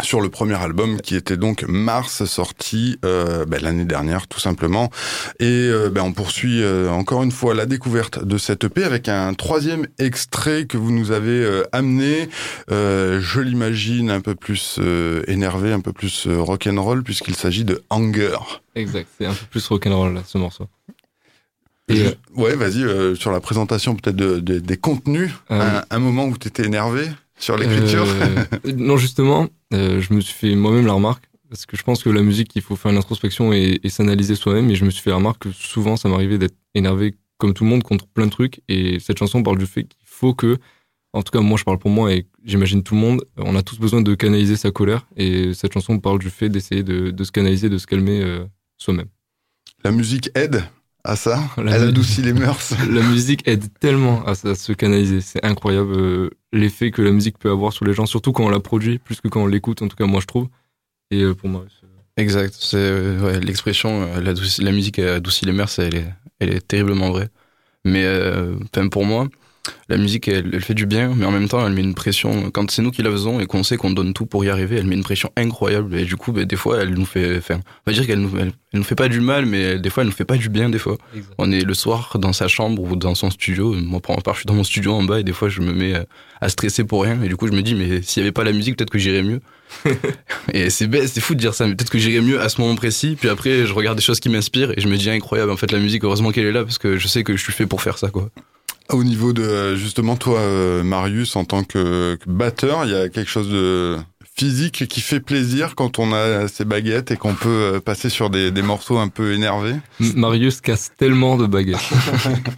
Sur 0.02 0.20
le 0.20 0.28
premier 0.28 0.54
album 0.60 1.00
qui 1.00 1.14
était 1.14 1.36
donc 1.36 1.64
Mars 1.68 2.24
sorti 2.24 2.98
euh, 3.04 3.44
ben, 3.46 3.62
l'année 3.62 3.84
dernière 3.84 4.26
tout 4.26 4.40
simplement. 4.40 4.90
Et 5.38 5.44
euh, 5.46 5.88
ben, 5.88 6.02
on 6.02 6.12
poursuit 6.12 6.62
euh, 6.62 6.90
encore 6.90 7.22
une 7.22 7.30
fois 7.30 7.54
la 7.54 7.64
découverte 7.66 8.24
de 8.24 8.36
cette 8.36 8.64
EP 8.64 8.82
avec 8.82 9.08
un 9.08 9.32
troisième 9.34 9.86
extrait 9.98 10.66
que 10.66 10.76
vous 10.76 10.90
nous 10.90 11.12
avez 11.12 11.30
euh, 11.44 11.62
amené. 11.72 12.28
Euh, 12.72 13.20
je 13.20 13.40
l'imagine 13.40 14.10
un 14.10 14.20
peu 14.20 14.34
plus 14.34 14.76
euh, 14.80 15.22
énervé 15.28 15.72
un 15.72 15.80
peu 15.80 15.92
plus 15.92 16.26
euh, 16.26 16.40
rock'n'roll 16.40 17.04
puisqu'il 17.04 17.36
s'agit 17.36 17.64
de 17.64 17.82
Hunger. 17.90 18.38
Exact, 18.74 19.08
c'est 19.16 19.26
un 19.26 19.32
peu 19.32 19.46
plus 19.50 19.66
rock'n'roll 19.68 20.14
là, 20.14 20.22
ce 20.26 20.38
morceau. 20.38 20.66
Et, 21.88 21.96
Je- 21.96 22.10
ouais 22.34 22.56
vas-y 22.56 22.82
euh, 22.82 23.14
sur 23.14 23.30
la 23.30 23.40
présentation 23.40 23.94
peut-être 23.94 24.16
de, 24.16 24.40
de- 24.40 24.58
des 24.58 24.76
contenus 24.76 25.30
un, 25.50 25.82
un 25.90 25.98
moment 25.98 26.24
où 26.24 26.36
tu 26.36 26.48
étais 26.48 26.64
énervé 26.64 27.06
sur 27.38 27.56
l'écriture. 27.58 28.06
non, 28.76 28.96
justement, 28.96 29.48
euh, 29.74 30.00
je 30.00 30.12
me 30.14 30.20
suis 30.20 30.34
fait 30.34 30.54
moi-même 30.54 30.86
la 30.86 30.92
remarque, 30.92 31.24
parce 31.48 31.66
que 31.66 31.76
je 31.76 31.82
pense 31.82 32.02
que 32.02 32.10
la 32.10 32.22
musique, 32.22 32.54
il 32.56 32.62
faut 32.62 32.76
faire 32.76 32.90
une 32.90 32.98
introspection 32.98 33.52
et, 33.52 33.80
et 33.82 33.88
s'analyser 33.88 34.34
soi-même, 34.34 34.70
et 34.70 34.74
je 34.74 34.84
me 34.84 34.90
suis 34.90 35.02
fait 35.02 35.10
la 35.10 35.16
remarque 35.16 35.42
que 35.42 35.52
souvent, 35.52 35.96
ça 35.96 36.08
m'arrivait 36.08 36.38
d'être 36.38 36.56
énervé 36.74 37.16
comme 37.38 37.54
tout 37.54 37.64
le 37.64 37.70
monde 37.70 37.82
contre 37.82 38.06
plein 38.06 38.26
de 38.26 38.30
trucs, 38.30 38.62
et 38.68 38.98
cette 39.00 39.18
chanson 39.18 39.42
parle 39.42 39.58
du 39.58 39.66
fait 39.66 39.84
qu'il 39.84 40.06
faut 40.06 40.34
que, 40.34 40.58
en 41.12 41.22
tout 41.22 41.30
cas, 41.30 41.40
moi, 41.40 41.58
je 41.58 41.64
parle 41.64 41.78
pour 41.78 41.90
moi, 41.90 42.12
et 42.12 42.26
j'imagine 42.44 42.82
tout 42.82 42.94
le 42.94 43.00
monde, 43.00 43.24
on 43.36 43.56
a 43.56 43.62
tous 43.62 43.78
besoin 43.78 44.02
de 44.02 44.14
canaliser 44.14 44.56
sa 44.56 44.70
colère, 44.70 45.06
et 45.16 45.54
cette 45.54 45.72
chanson 45.72 45.98
parle 45.98 46.18
du 46.18 46.30
fait 46.30 46.48
d'essayer 46.48 46.82
de, 46.82 47.10
de 47.10 47.24
se 47.24 47.32
canaliser, 47.32 47.68
de 47.68 47.78
se 47.78 47.86
calmer 47.86 48.22
euh, 48.22 48.44
soi-même. 48.78 49.08
la 49.84 49.90
musique 49.90 50.30
aide 50.34 50.64
à 51.04 51.16
ça 51.16 51.38
La 51.58 51.76
elle 51.76 51.88
adoucit 51.88 52.22
les 52.22 52.32
mœurs 52.32 52.72
La 52.90 53.02
musique 53.02 53.46
aide 53.46 53.64
tellement 53.78 54.24
à, 54.24 54.30
à 54.30 54.54
se 54.54 54.72
canaliser. 54.72 55.20
C'est 55.20 55.44
incroyable 55.44 55.92
euh, 55.92 56.30
l'effet 56.54 56.90
que 56.90 57.02
la 57.02 57.12
musique 57.12 57.38
peut 57.38 57.50
avoir 57.50 57.72
sur 57.72 57.84
les 57.84 57.94
gens, 57.94 58.06
surtout 58.06 58.32
quand 58.32 58.44
on 58.44 58.48
la 58.50 58.60
produit, 58.60 58.98
plus 58.98 59.20
que 59.20 59.28
quand 59.28 59.42
on 59.42 59.46
l'écoute, 59.46 59.82
en 59.82 59.88
tout 59.88 59.96
cas 59.96 60.06
moi 60.06 60.20
je 60.20 60.26
trouve. 60.26 60.48
Et 61.10 61.22
euh, 61.22 61.34
pour 61.34 61.48
moi, 61.48 61.64
Exact. 62.16 62.54
C'est 62.58 62.76
euh, 62.78 63.20
ouais, 63.20 63.40
l'expression 63.40 64.02
euh, 64.02 64.20
adoucit- 64.20 64.62
la 64.62 64.72
musique 64.72 64.98
adoucit 65.00 65.46
les 65.46 65.52
mers, 65.52 65.68
elle 65.78 65.96
est, 65.96 66.14
elle 66.40 66.50
est 66.54 66.66
terriblement 66.66 67.10
vraie. 67.10 67.28
Mais 67.84 68.06
enfin, 68.74 68.88
pour 68.88 69.04
moi, 69.04 69.28
la 69.88 69.96
musique 69.96 70.28
elle, 70.28 70.50
elle 70.52 70.62
fait 70.62 70.74
du 70.74 70.86
bien, 70.86 71.12
mais 71.16 71.24
en 71.24 71.30
même 71.30 71.48
temps 71.48 71.66
elle 71.66 71.72
met 71.72 71.82
une 71.82 71.94
pression. 71.94 72.50
Quand 72.50 72.70
c'est 72.70 72.82
nous 72.82 72.90
qui 72.90 73.02
la 73.02 73.10
faisons 73.10 73.40
et 73.40 73.46
qu'on 73.46 73.62
sait 73.62 73.76
qu'on 73.76 73.90
donne 73.90 74.12
tout 74.12 74.26
pour 74.26 74.44
y 74.44 74.48
arriver, 74.48 74.76
elle 74.76 74.86
met 74.86 74.94
une 74.94 75.02
pression 75.02 75.30
incroyable. 75.36 75.94
Et 75.96 76.04
du 76.04 76.16
coup, 76.16 76.32
ben, 76.32 76.44
des 76.44 76.56
fois, 76.56 76.82
elle 76.82 76.90
nous 76.90 77.04
fait. 77.04 77.38
Enfin, 77.38 77.60
on 77.86 77.90
va 77.90 77.92
dire 77.92 78.06
qu'elle 78.06 78.20
nous, 78.20 78.36
elle, 78.38 78.52
elle 78.72 78.78
nous 78.78 78.84
fait 78.84 78.94
pas 78.94 79.08
du 79.08 79.20
mal, 79.20 79.46
mais 79.46 79.78
des 79.78 79.90
fois, 79.90 80.02
elle 80.02 80.08
nous 80.08 80.14
fait 80.14 80.24
pas 80.24 80.36
du 80.36 80.48
bien. 80.48 80.68
Des 80.68 80.78
fois, 80.78 80.96
on 81.38 81.50
est 81.52 81.62
le 81.62 81.74
soir 81.74 82.16
dans 82.18 82.32
sa 82.32 82.48
chambre 82.48 82.82
ou 82.82 82.96
dans 82.96 83.14
son 83.14 83.30
studio. 83.30 83.74
Moi, 83.74 84.00
pour 84.00 84.16
ma 84.16 84.22
part, 84.22 84.34
je 84.34 84.40
suis 84.40 84.46
dans 84.46 84.54
mon 84.54 84.64
studio 84.64 84.92
en 84.92 85.02
bas 85.02 85.20
et 85.20 85.24
des 85.24 85.32
fois, 85.32 85.48
je 85.48 85.60
me 85.60 85.72
mets 85.72 85.94
euh, 85.94 86.04
à 86.40 86.48
stresser 86.48 86.84
pour 86.84 87.02
rien. 87.02 87.22
Et 87.22 87.28
du 87.28 87.36
coup, 87.36 87.46
je 87.46 87.52
me 87.52 87.62
dis, 87.62 87.74
mais 87.74 88.02
s'il 88.02 88.22
y 88.22 88.24
avait 88.24 88.32
pas 88.32 88.44
la 88.44 88.52
musique, 88.52 88.76
peut-être 88.76 88.90
que 88.90 88.98
j'irais 88.98 89.22
mieux. 89.22 89.40
et 90.52 90.70
c'est 90.70 90.86
bête, 90.86 91.08
c'est 91.08 91.20
fou 91.20 91.34
de 91.34 91.40
dire 91.40 91.54
ça, 91.54 91.66
mais 91.66 91.74
peut-être 91.74 91.90
que 91.90 91.98
j'irais 91.98 92.22
mieux 92.22 92.40
à 92.40 92.48
ce 92.48 92.60
moment 92.60 92.74
précis. 92.74 93.16
Puis 93.18 93.28
après, 93.28 93.66
je 93.66 93.72
regarde 93.72 93.96
des 93.96 94.04
choses 94.04 94.20
qui 94.20 94.28
m'inspirent 94.28 94.72
et 94.76 94.80
je 94.80 94.88
me 94.88 94.96
dis, 94.96 95.10
incroyable, 95.10 95.50
en 95.50 95.56
fait, 95.56 95.72
la 95.72 95.78
musique, 95.78 96.04
heureusement 96.04 96.30
qu'elle 96.30 96.46
est 96.46 96.52
là 96.52 96.64
parce 96.64 96.78
que 96.78 96.98
je 96.98 97.08
sais 97.08 97.24
que 97.24 97.36
je 97.36 97.42
suis 97.42 97.52
fait 97.52 97.66
pour 97.66 97.82
faire 97.82 97.98
ça, 97.98 98.10
quoi. 98.10 98.30
Au 98.90 99.02
niveau 99.02 99.32
de 99.32 99.76
justement 99.76 100.16
toi, 100.16 100.40
euh, 100.40 100.82
Marius, 100.82 101.36
en 101.36 101.44
tant 101.44 101.64
que 101.64 102.18
batteur, 102.26 102.84
il 102.84 102.92
y 102.92 102.94
a 102.94 103.08
quelque 103.08 103.30
chose 103.30 103.48
de 103.48 103.98
physique 104.36 104.86
qui 104.88 105.00
fait 105.00 105.20
plaisir 105.20 105.74
quand 105.74 105.98
on 105.98 106.12
a 106.12 106.48
ses 106.48 106.64
baguettes 106.64 107.10
et 107.10 107.16
qu'on 107.16 107.34
peut 107.34 107.48
euh, 107.74 107.80
passer 107.80 108.10
sur 108.10 108.30
des, 108.30 108.50
des 108.50 108.62
morceaux 108.62 108.98
un 108.98 109.08
peu 109.08 109.32
énervés? 109.32 109.76
Marius 110.00 110.60
casse 110.60 110.90
tellement 110.96 111.36
de 111.36 111.46
baguettes. 111.46 111.78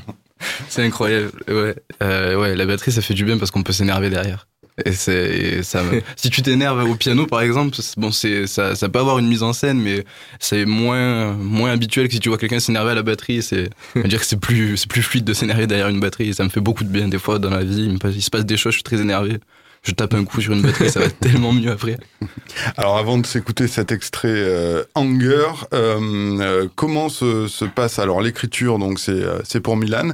c'est 0.68 0.84
incroyable. 0.84 1.30
Ouais, 1.48 1.76
euh, 2.02 2.40
ouais, 2.40 2.56
la 2.56 2.66
batterie, 2.66 2.92
ça 2.92 3.02
fait 3.02 3.14
du 3.14 3.24
bien 3.24 3.38
parce 3.38 3.50
qu'on 3.50 3.62
peut 3.62 3.72
s'énerver 3.72 4.10
derrière. 4.10 4.48
Et 4.84 4.92
c'est 4.92 5.62
ça. 5.62 5.82
si 6.16 6.28
tu 6.28 6.42
t'énerves 6.42 6.88
au 6.88 6.94
piano, 6.96 7.26
par 7.26 7.40
exemple, 7.40 7.76
bon, 7.96 8.10
c'est 8.10 8.46
ça, 8.46 8.74
ça 8.74 8.88
peut 8.88 8.98
avoir 8.98 9.18
une 9.18 9.26
mise 9.26 9.42
en 9.42 9.52
scène, 9.52 9.80
mais 9.80 10.04
c'est 10.38 10.66
moins 10.66 11.32
moins 11.32 11.72
habituel 11.72 12.08
que 12.08 12.14
si 12.14 12.20
tu 12.20 12.28
vois 12.28 12.36
quelqu'un 12.36 12.60
s'énerver 12.60 12.90
à 12.90 12.94
la 12.94 13.02
batterie. 13.02 13.42
C'est 13.42 13.70
dire 14.04 14.20
que 14.20 14.26
c'est 14.26 14.40
plus 14.40 14.76
c'est 14.76 14.88
plus 14.88 15.02
fluide 15.02 15.24
de 15.24 15.32
s'énerver 15.32 15.66
derrière 15.66 15.88
une 15.88 16.00
batterie. 16.00 16.34
Ça 16.34 16.44
me 16.44 16.50
fait 16.50 16.60
beaucoup 16.60 16.84
de 16.84 16.90
bien 16.90 17.08
des 17.08 17.18
fois 17.18 17.38
dans 17.38 17.50
la 17.50 17.64
vie. 17.64 17.96
Il, 18.04 18.22
se 18.22 18.30
passe 18.30 18.44
des 18.44 18.56
choses, 18.56 18.72
je 18.72 18.78
suis 18.78 18.82
très 18.82 19.00
énervé 19.00 19.38
je 19.86 19.92
tape 19.92 20.14
un 20.14 20.24
coup 20.24 20.40
sur 20.40 20.52
une 20.52 20.62
batterie, 20.62 20.90
ça 20.90 21.00
va 21.00 21.08
tellement 21.10 21.52
mieux 21.52 21.70
après. 21.70 21.96
Alors 22.76 22.98
avant 22.98 23.18
de 23.18 23.26
s'écouter 23.26 23.68
cet 23.68 23.92
extrait 23.92 24.28
euh, 24.32 24.82
Anger, 24.94 25.46
euh, 25.72 26.38
euh, 26.40 26.68
comment 26.74 27.08
se, 27.08 27.46
se, 27.46 27.64
passe 27.64 27.98
alors 28.00 28.20
l'écriture 28.20 28.78
Donc 28.78 28.98
c'est 28.98 29.22
c'est 29.44 29.60
pour 29.60 29.76
Milan. 29.76 30.10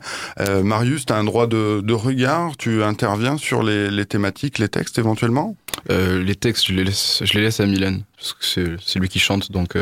Marius, 0.63 1.07
tu 1.07 1.13
as 1.13 1.17
un 1.17 1.25
droit 1.25 1.47
de, 1.47 1.81
de, 1.81 1.93
regard, 1.95 2.57
tu 2.59 2.83
interviens 2.83 3.39
sur 3.39 3.63
les, 3.63 3.91
les 3.91 4.05
thématiques, 4.05 4.59
les 4.59 4.69
textes 4.69 4.99
éventuellement? 4.99 5.57
Les 5.89 6.35
textes, 6.35 6.67
je 6.67 6.75
les 6.75 6.85
laisse, 6.85 7.23
je 7.25 7.33
les 7.35 7.41
laisse 7.41 7.61
à 7.61 7.67
Milan 7.67 7.99
parce 8.17 8.35
que 8.35 8.77
c'est 8.85 8.99
lui 8.99 9.09
qui 9.09 9.19
chante. 9.19 9.51
Donc 9.51 9.77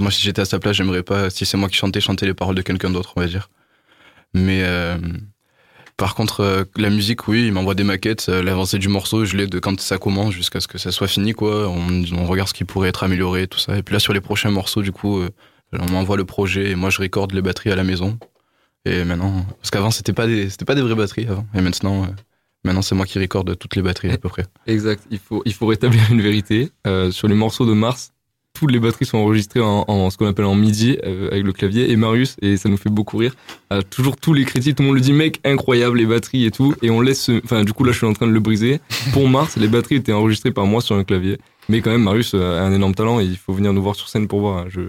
moi, 0.00 0.10
si 0.10 0.22
j'étais 0.22 0.42
à 0.42 0.46
sa 0.46 0.58
place, 0.58 0.76
j'aimerais 0.76 1.04
pas, 1.04 1.30
si 1.30 1.46
c'est 1.46 1.56
moi 1.56 1.68
qui 1.68 1.76
chantais, 1.76 2.00
chanter 2.00 2.26
les 2.26 2.34
paroles 2.34 2.56
de 2.56 2.62
quelqu'un 2.62 2.90
d'autre, 2.90 3.12
on 3.16 3.20
va 3.20 3.26
dire. 3.26 3.50
Mais 4.34 4.64
par 5.96 6.14
contre, 6.14 6.40
euh, 6.40 6.64
la 6.76 6.90
musique, 6.90 7.26
oui, 7.26 7.46
il 7.46 7.52
m'envoie 7.52 7.74
des 7.74 7.84
maquettes, 7.84 8.26
euh, 8.28 8.42
l'avancée 8.42 8.78
du 8.78 8.88
morceau, 8.88 9.24
je 9.24 9.36
l'ai 9.36 9.46
de 9.46 9.58
quand 9.58 9.80
ça 9.80 9.96
commence 9.96 10.34
jusqu'à 10.34 10.60
ce 10.60 10.68
que 10.68 10.76
ça 10.76 10.92
soit 10.92 11.08
fini, 11.08 11.32
quoi. 11.32 11.68
On, 11.68 12.26
regarde 12.26 12.48
ce 12.48 12.54
qui 12.54 12.64
pourrait 12.64 12.90
être 12.90 13.02
amélioré, 13.02 13.46
tout 13.46 13.58
ça. 13.58 13.78
Et 13.78 13.82
puis 13.82 13.94
là, 13.94 13.98
sur 13.98 14.12
les 14.12 14.20
prochains 14.20 14.50
morceaux, 14.50 14.82
du 14.82 14.92
coup, 14.92 15.18
euh, 15.20 15.30
on 15.72 15.90
m'envoie 15.90 16.18
le 16.18 16.26
projet 16.26 16.70
et 16.70 16.74
moi, 16.74 16.90
je 16.90 17.00
recorde 17.00 17.32
les 17.32 17.40
batteries 17.40 17.70
à 17.70 17.76
la 17.76 17.84
maison. 17.84 18.18
Et 18.84 19.04
maintenant, 19.04 19.46
parce 19.60 19.70
qu'avant, 19.70 19.90
c'était 19.90 20.12
pas 20.12 20.26
des, 20.26 20.50
c'était 20.50 20.66
pas 20.66 20.74
des 20.74 20.82
vraies 20.82 20.94
batteries 20.94 21.26
avant. 21.28 21.46
Et 21.54 21.60
maintenant, 21.60 22.06
maintenant, 22.62 22.82
c'est 22.82 22.94
moi 22.94 23.06
qui 23.06 23.18
recorde 23.18 23.58
toutes 23.58 23.74
les 23.74 23.82
batteries 23.82 24.12
à 24.12 24.18
peu 24.18 24.28
près. 24.28 24.44
Exact. 24.66 25.02
Il 25.10 25.18
faut, 25.18 25.42
il 25.44 25.54
faut 25.54 25.66
rétablir 25.66 26.02
une 26.10 26.20
vérité. 26.20 26.70
sur 27.10 27.26
les 27.26 27.34
morceaux 27.34 27.66
de 27.66 27.72
Mars, 27.72 28.12
toutes 28.58 28.70
les 28.70 28.78
batteries 28.78 29.06
sont 29.06 29.18
enregistrées 29.18 29.60
en, 29.60 30.10
ce 30.10 30.16
qu'on 30.16 30.26
appelle 30.26 30.44
en 30.44 30.54
MIDI 30.54 30.98
euh, 31.04 31.28
avec 31.30 31.44
le 31.44 31.52
clavier. 31.52 31.90
Et 31.90 31.96
Marius, 31.96 32.36
et 32.40 32.56
ça 32.56 32.68
nous 32.68 32.76
fait 32.76 32.90
beaucoup 32.90 33.18
rire, 33.18 33.34
a 33.70 33.82
toujours 33.82 34.16
tous 34.16 34.32
les 34.32 34.44
critiques, 34.44 34.76
tout 34.76 34.82
le 34.82 34.88
monde 34.88 34.96
le 34.96 35.02
dit, 35.02 35.12
mec, 35.12 35.40
incroyable 35.44 35.98
les 35.98 36.06
batteries 36.06 36.46
et 36.46 36.50
tout. 36.50 36.74
Et 36.82 36.90
on 36.90 37.00
laisse, 37.00 37.30
enfin, 37.44 37.64
du 37.64 37.72
coup, 37.72 37.84
là, 37.84 37.92
je 37.92 37.98
suis 37.98 38.06
en 38.06 38.12
train 38.12 38.26
de 38.26 38.32
le 38.32 38.40
briser. 38.40 38.80
Pour 39.12 39.28
Mars, 39.28 39.56
les 39.56 39.68
batteries 39.68 39.96
étaient 39.96 40.12
enregistrées 40.12 40.52
par 40.52 40.66
moi 40.66 40.80
sur 40.80 40.96
un 40.96 41.04
clavier. 41.04 41.38
Mais 41.68 41.80
quand 41.80 41.90
même, 41.90 42.02
Marius 42.02 42.34
a 42.34 42.62
un 42.62 42.72
énorme 42.72 42.94
talent 42.94 43.20
et 43.20 43.24
il 43.24 43.36
faut 43.36 43.52
venir 43.52 43.72
nous 43.72 43.82
voir 43.82 43.96
sur 43.96 44.08
scène 44.08 44.28
pour 44.28 44.40
voir. 44.40 44.58
Hein. 44.58 44.64
Je, 44.68 44.80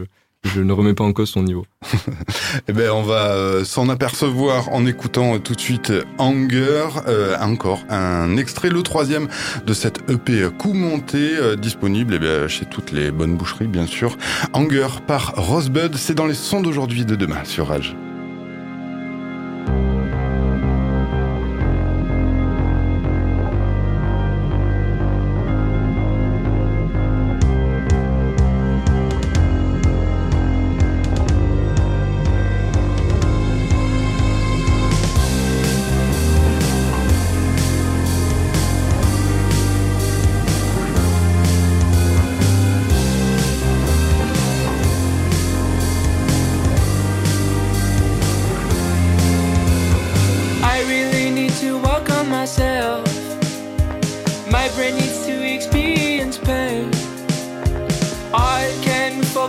je 0.48 0.62
ne 0.62 0.74
remets 0.74 0.94
pas 0.94 1.04
en 1.04 1.14
cause 1.14 1.30
son 1.30 1.44
niveau. 1.44 1.66
eh 2.68 2.74
ben, 2.74 2.90
on 2.92 3.04
va 3.04 3.32
euh, 3.32 3.64
s'en 3.64 3.90
apercevoir 3.90 4.70
en 4.74 4.86
écoutant 4.86 5.40
tout 5.40 5.56
de 5.56 5.60
suite 5.60 5.94
Anger, 6.18 6.88
euh, 7.08 7.38
encore 7.40 7.84
un 7.90 8.38
extrait, 8.38 8.70
le 8.70 8.82
troisième 8.84 9.28
de 9.66 9.74
cette 9.74 10.10
EP 10.10 10.48
coup 10.58 10.74
monté, 10.74 11.36
euh, 11.38 11.56
disponible 11.56 12.16
eh 12.16 12.20
bien, 12.20 12.48
chez 12.48 12.66
toutes 12.66 12.92
les 12.92 13.12
bonnes 13.12 13.36
boucheries, 13.36 13.68
bien 13.68 13.86
sûr. 13.86 14.18
Anger 14.54 14.88
par 15.06 15.34
Rosebud, 15.36 15.96
c'est 15.96 16.16
dans 16.16 16.28
les 16.28 16.34
sons 16.34 16.62
d'aujourd'hui 16.62 17.06
de 17.06 17.16
demain 17.16 17.44
sur 17.44 17.68
Rage. 17.68 17.96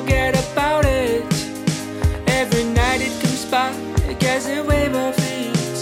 forget 0.00 0.34
about 0.52 0.84
it. 0.84 1.24
Every 2.26 2.64
night 2.64 3.00
it 3.00 3.12
comes 3.20 3.44
back, 3.46 3.74
it 4.08 4.18
gets 4.20 4.46
away 4.46 4.88
my 4.88 5.12
feet. 5.12 5.78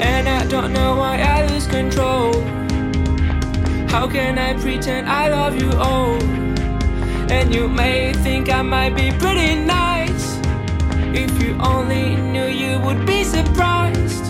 And 0.00 0.28
I 0.28 0.44
don't 0.46 0.72
know 0.72 0.96
why 0.96 1.20
I 1.20 1.46
lose 1.46 1.66
control. 1.66 2.32
How 3.88 4.08
can 4.08 4.38
I 4.38 4.54
pretend 4.54 5.08
I 5.08 5.28
love 5.28 5.54
you 5.60 5.70
all? 5.72 6.20
And 7.30 7.54
you 7.54 7.68
may 7.68 8.12
think 8.12 8.50
I 8.50 8.62
might 8.62 8.94
be 8.96 9.12
pretty 9.12 9.54
nice. 9.54 10.26
If 11.22 11.30
you 11.42 11.56
only 11.60 12.16
knew, 12.16 12.48
you 12.62 12.80
would 12.80 13.06
be 13.06 13.22
surprised. 13.24 14.26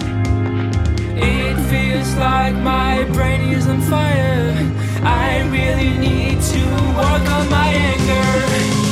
It 1.16 1.56
feels 1.70 2.14
like 2.16 2.54
my 2.56 3.04
brain 3.14 3.52
is 3.52 3.66
on 3.68 3.80
fire. 3.80 4.52
I 5.02 5.48
really 5.56 5.92
need 6.06 6.40
to 6.52 6.60
work 7.00 7.24
on 7.36 7.48
my 7.50 7.68
anger. 7.72 8.87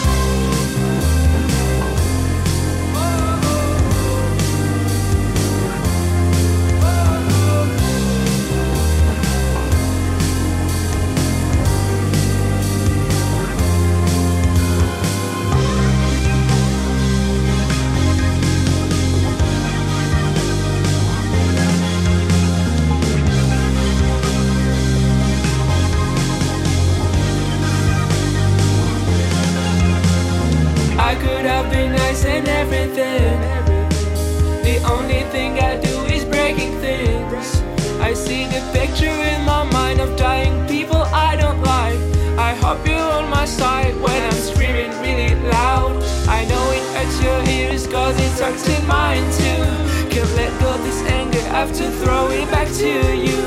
trying 49.16 49.30
to. 49.32 50.10
Can't 50.10 50.36
let 50.36 50.60
go 50.60 50.74
of 50.74 50.82
this 50.82 51.02
anger, 51.02 51.38
I 51.38 51.60
have 51.64 51.72
to 51.76 51.90
throw 51.90 52.30
it 52.30 52.50
back 52.50 52.68
to 52.68 53.16
you. 53.16 53.40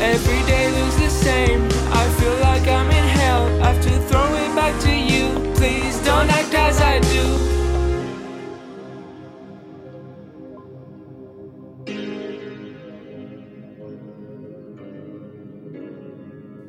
Every 0.00 0.40
day 0.46 0.70
looks 0.70 0.96
the 0.96 1.10
same, 1.10 1.64
I 1.92 2.08
feel 2.18 2.36
like 2.40 2.66
I'm 2.68 2.90
in 2.90 3.08
hell. 3.08 3.46
I 3.62 3.72
have 3.72 3.82
to 3.82 3.98
throw 4.08 4.34
it 4.34 4.54
back 4.54 4.80
to 4.82 4.92
you. 4.92 5.54
Please 5.54 5.98
don't 6.04 6.30
act 6.30 6.54
as 6.54 6.80
I 6.80 7.00
do. 7.00 7.26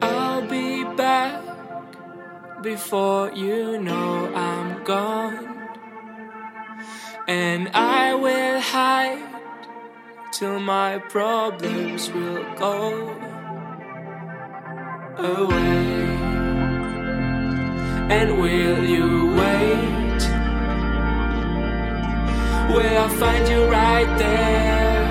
I'll 0.01 0.47
be 0.47 0.83
back 0.95 1.43
before 2.63 3.31
you 3.33 3.79
know 3.79 4.33
I'm 4.33 4.83
gone. 4.83 5.59
And 7.29 7.69
I 7.75 8.15
will 8.15 8.59
hide 8.59 9.21
till 10.31 10.59
my 10.59 10.97
problems 10.97 12.09
will 12.09 12.43
go 12.55 13.07
away. 15.15 16.09
And 18.17 18.41
will 18.41 18.83
you 18.83 19.27
wait? 19.41 20.21
Will 22.73 22.97
I 22.97 23.09
find 23.19 23.47
you 23.47 23.63
right 23.65 24.11
there 24.17 25.07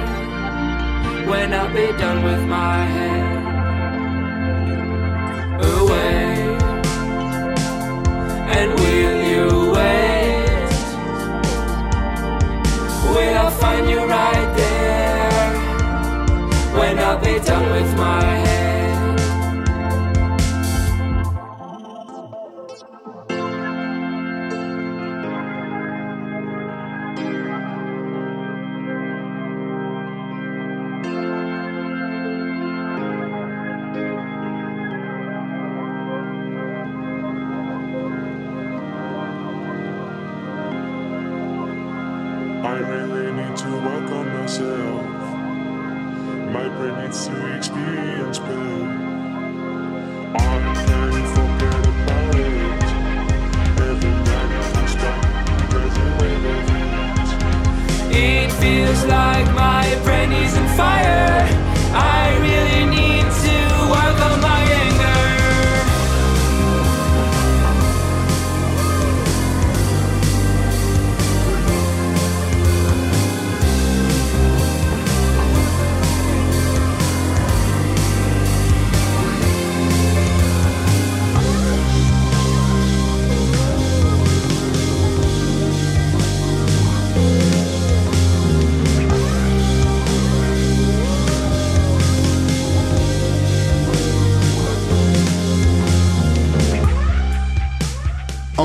when 1.30 1.54
I'll 1.54 1.72
be 1.72 1.96
done 1.98 2.24
with 2.24 2.44
my 2.48 2.84
head? 2.84 3.27
Done 17.44 17.70
with 17.70 17.96
my 17.96 18.24
head 18.24 18.47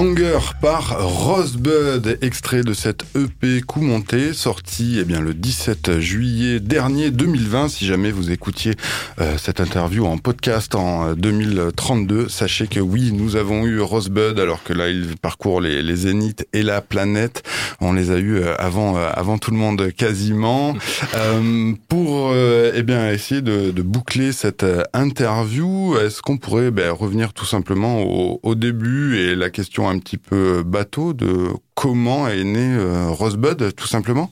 Anger 0.03 0.39
par 0.61 1.01
Rosebud, 1.01 2.17
extrait 2.21 2.61
de 2.61 2.73
cette 2.73 3.05
EP 3.15 3.61
coup 3.61 3.79
monté, 3.79 4.33
sorti 4.33 4.97
eh 4.99 5.05
bien, 5.05 5.21
le 5.21 5.33
17 5.33 6.01
juillet 6.01 6.59
dernier 6.59 7.09
2020. 7.09 7.69
Si 7.69 7.85
jamais 7.85 8.11
vous 8.11 8.29
écoutiez 8.29 8.73
euh, 9.21 9.37
cette 9.37 9.61
interview 9.61 10.05
en 10.05 10.17
podcast 10.17 10.75
en 10.75 11.07
euh, 11.07 11.15
2032, 11.15 12.27
sachez 12.27 12.67
que 12.67 12.81
oui, 12.81 13.13
nous 13.13 13.37
avons 13.37 13.65
eu 13.65 13.79
Rosebud, 13.79 14.37
alors 14.41 14.61
que 14.63 14.73
là, 14.73 14.89
il 14.89 15.15
parcourt 15.21 15.61
les, 15.61 15.81
les 15.81 15.95
zéniths 15.95 16.45
et 16.51 16.63
la 16.63 16.81
planète. 16.81 17.43
On 17.79 17.93
les 17.93 18.11
a 18.11 18.17
eu 18.17 18.35
euh, 18.35 18.55
avant, 18.59 18.97
euh, 18.97 19.09
avant 19.13 19.37
tout 19.37 19.51
le 19.51 19.57
monde 19.57 19.89
quasiment. 19.93 20.75
Euh, 21.15 21.73
pour 21.89 22.31
euh, 22.33 22.71
eh 22.73 22.81
bien, 22.81 23.11
essayer 23.11 23.41
de, 23.41 23.69
de 23.71 23.81
boucler 23.83 24.31
cette 24.31 24.63
euh, 24.63 24.83
interview, 24.93 25.95
est-ce 25.97 26.21
qu'on 26.21 26.37
pourrait 26.37 26.71
ben, 26.71 26.91
revenir 26.91 27.33
tout 27.33 27.45
simplement 27.45 28.01
au, 28.01 28.39
au 28.41 28.55
début 28.55 29.17
et 29.17 29.35
la 29.35 29.51
question 29.51 29.87
un 29.93 29.99
petit 29.99 30.17
peu 30.17 30.63
bateau 30.63 31.13
de 31.13 31.49
comment 31.75 32.27
est 32.27 32.43
né 32.43 32.75
euh, 32.75 33.09
Rosebud, 33.09 33.73
tout 33.75 33.87
simplement? 33.87 34.31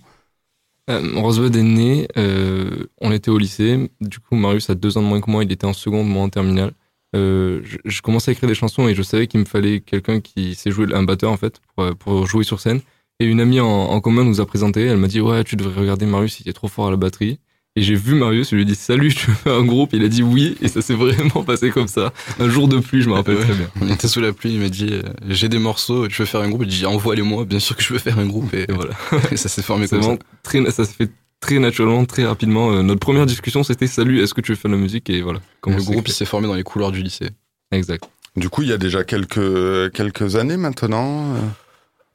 Euh, 0.89 1.01
Rosebud 1.15 1.55
est 1.55 1.63
né, 1.63 2.07
euh, 2.17 2.87
on 2.99 3.11
était 3.11 3.31
au 3.31 3.37
lycée. 3.37 3.91
Du 4.01 4.19
coup, 4.19 4.35
Marius 4.35 4.69
a 4.69 4.75
deux 4.75 4.97
ans 4.97 5.01
de 5.01 5.07
moins 5.07 5.21
que 5.21 5.29
moi, 5.29 5.43
il 5.43 5.51
était 5.51 5.65
en 5.65 5.73
seconde, 5.73 6.07
moi 6.07 6.23
en 6.23 6.29
terminale. 6.29 6.73
Euh, 7.15 7.61
je, 7.83 8.01
commençais 8.01 8.31
à 8.31 8.33
écrire 8.33 8.47
des 8.47 8.55
chansons 8.55 8.87
et 8.87 8.95
je 8.95 9.01
savais 9.01 9.27
qu'il 9.27 9.41
me 9.41 9.45
fallait 9.45 9.81
quelqu'un 9.81 10.21
qui 10.21 10.55
sait 10.55 10.71
jouer 10.71 10.87
un 10.93 11.03
batteur 11.03 11.29
en 11.31 11.37
fait 11.37 11.59
pour, 11.75 11.83
euh, 11.83 11.93
pour 11.93 12.25
jouer 12.25 12.43
sur 12.43 12.59
scène. 12.59 12.81
Et 13.19 13.25
une 13.25 13.41
amie 13.41 13.59
en, 13.59 13.67
en 13.67 14.01
commun 14.01 14.23
nous 14.23 14.41
a 14.41 14.45
présenté. 14.45 14.85
Elle 14.85 14.97
m'a 14.97 15.07
dit 15.07 15.21
ouais, 15.21 15.43
tu 15.43 15.55
devrais 15.55 15.81
regarder 15.81 16.05
Marius, 16.05 16.39
il 16.39 16.49
est 16.49 16.53
trop 16.53 16.67
fort 16.67 16.87
à 16.87 16.91
la 16.91 16.97
batterie. 16.97 17.39
Et 17.81 17.83
j'ai 17.83 17.95
vu 17.95 18.13
Marius, 18.13 18.51
je 18.51 18.55
lui 18.55 18.61
ai 18.61 18.65
dit 18.65 18.75
salut, 18.75 19.11
tu 19.11 19.25
veux 19.25 19.33
faire 19.33 19.55
un 19.55 19.65
groupe 19.65 19.89
Il 19.93 20.03
a 20.03 20.07
dit 20.07 20.21
oui, 20.21 20.55
et 20.61 20.67
ça 20.67 20.83
s'est 20.83 20.93
vraiment 20.93 21.41
passé 21.43 21.71
comme 21.71 21.87
ça. 21.87 22.13
Un 22.39 22.47
jour 22.47 22.67
de 22.67 22.77
pluie, 22.77 23.01
je 23.01 23.09
me 23.09 23.15
rappelle 23.15 23.39
très 23.39 23.55
bien. 23.55 23.67
On 23.81 23.89
était 23.89 24.07
sous 24.07 24.21
la 24.21 24.33
pluie, 24.33 24.53
il 24.53 24.59
m'a 24.59 24.69
dit 24.69 24.89
euh, 24.91 25.01
j'ai 25.27 25.49
des 25.49 25.57
morceaux, 25.57 26.07
tu 26.07 26.21
veux 26.21 26.27
faire 26.27 26.41
un 26.41 26.49
groupe? 26.49 26.61
Il 26.61 26.67
dit 26.67 26.85
envoie-les-moi, 26.85 27.43
bien 27.45 27.57
sûr 27.57 27.75
que 27.75 27.81
je 27.81 27.91
veux 27.91 27.97
faire 27.97 28.19
un 28.19 28.27
groupe 28.27 28.53
et, 28.53 28.67
Et 28.69 28.71
voilà. 28.71 28.93
et 29.31 29.35
ça 29.35 29.49
s'est 29.49 29.63
formé 29.63 29.87
comme 29.87 30.03
ça. 30.03 30.15
très, 30.43 30.63
ça 30.69 30.85
s'est 30.85 30.93
fait 30.93 31.09
très 31.39 31.57
naturellement, 31.57 32.05
très 32.05 32.23
rapidement. 32.23 32.71
Euh, 32.71 32.83
notre 32.83 32.99
première 32.99 33.25
discussion, 33.25 33.63
c'était 33.63 33.87
salut, 33.87 34.21
est-ce 34.21 34.35
que 34.35 34.41
tu 34.41 34.51
veux 34.51 34.57
faire 34.57 34.69
de 34.69 34.75
la 34.75 34.81
musique? 34.83 35.09
Et 35.09 35.23
voilà. 35.23 35.39
Comment 35.61 35.77
le 35.77 35.83
groupe 35.83 36.07
il 36.07 36.13
s'est 36.13 36.25
formé 36.25 36.47
dans 36.47 36.53
les 36.53 36.61
couloirs 36.61 36.91
du 36.91 37.01
lycée. 37.01 37.29
Exact. 37.71 38.07
Du 38.35 38.49
coup, 38.49 38.61
il 38.61 38.69
y 38.69 38.73
a 38.73 38.77
déjà 38.77 39.03
quelques, 39.03 39.91
quelques 39.91 40.35
années 40.35 40.57
maintenant. 40.57 41.33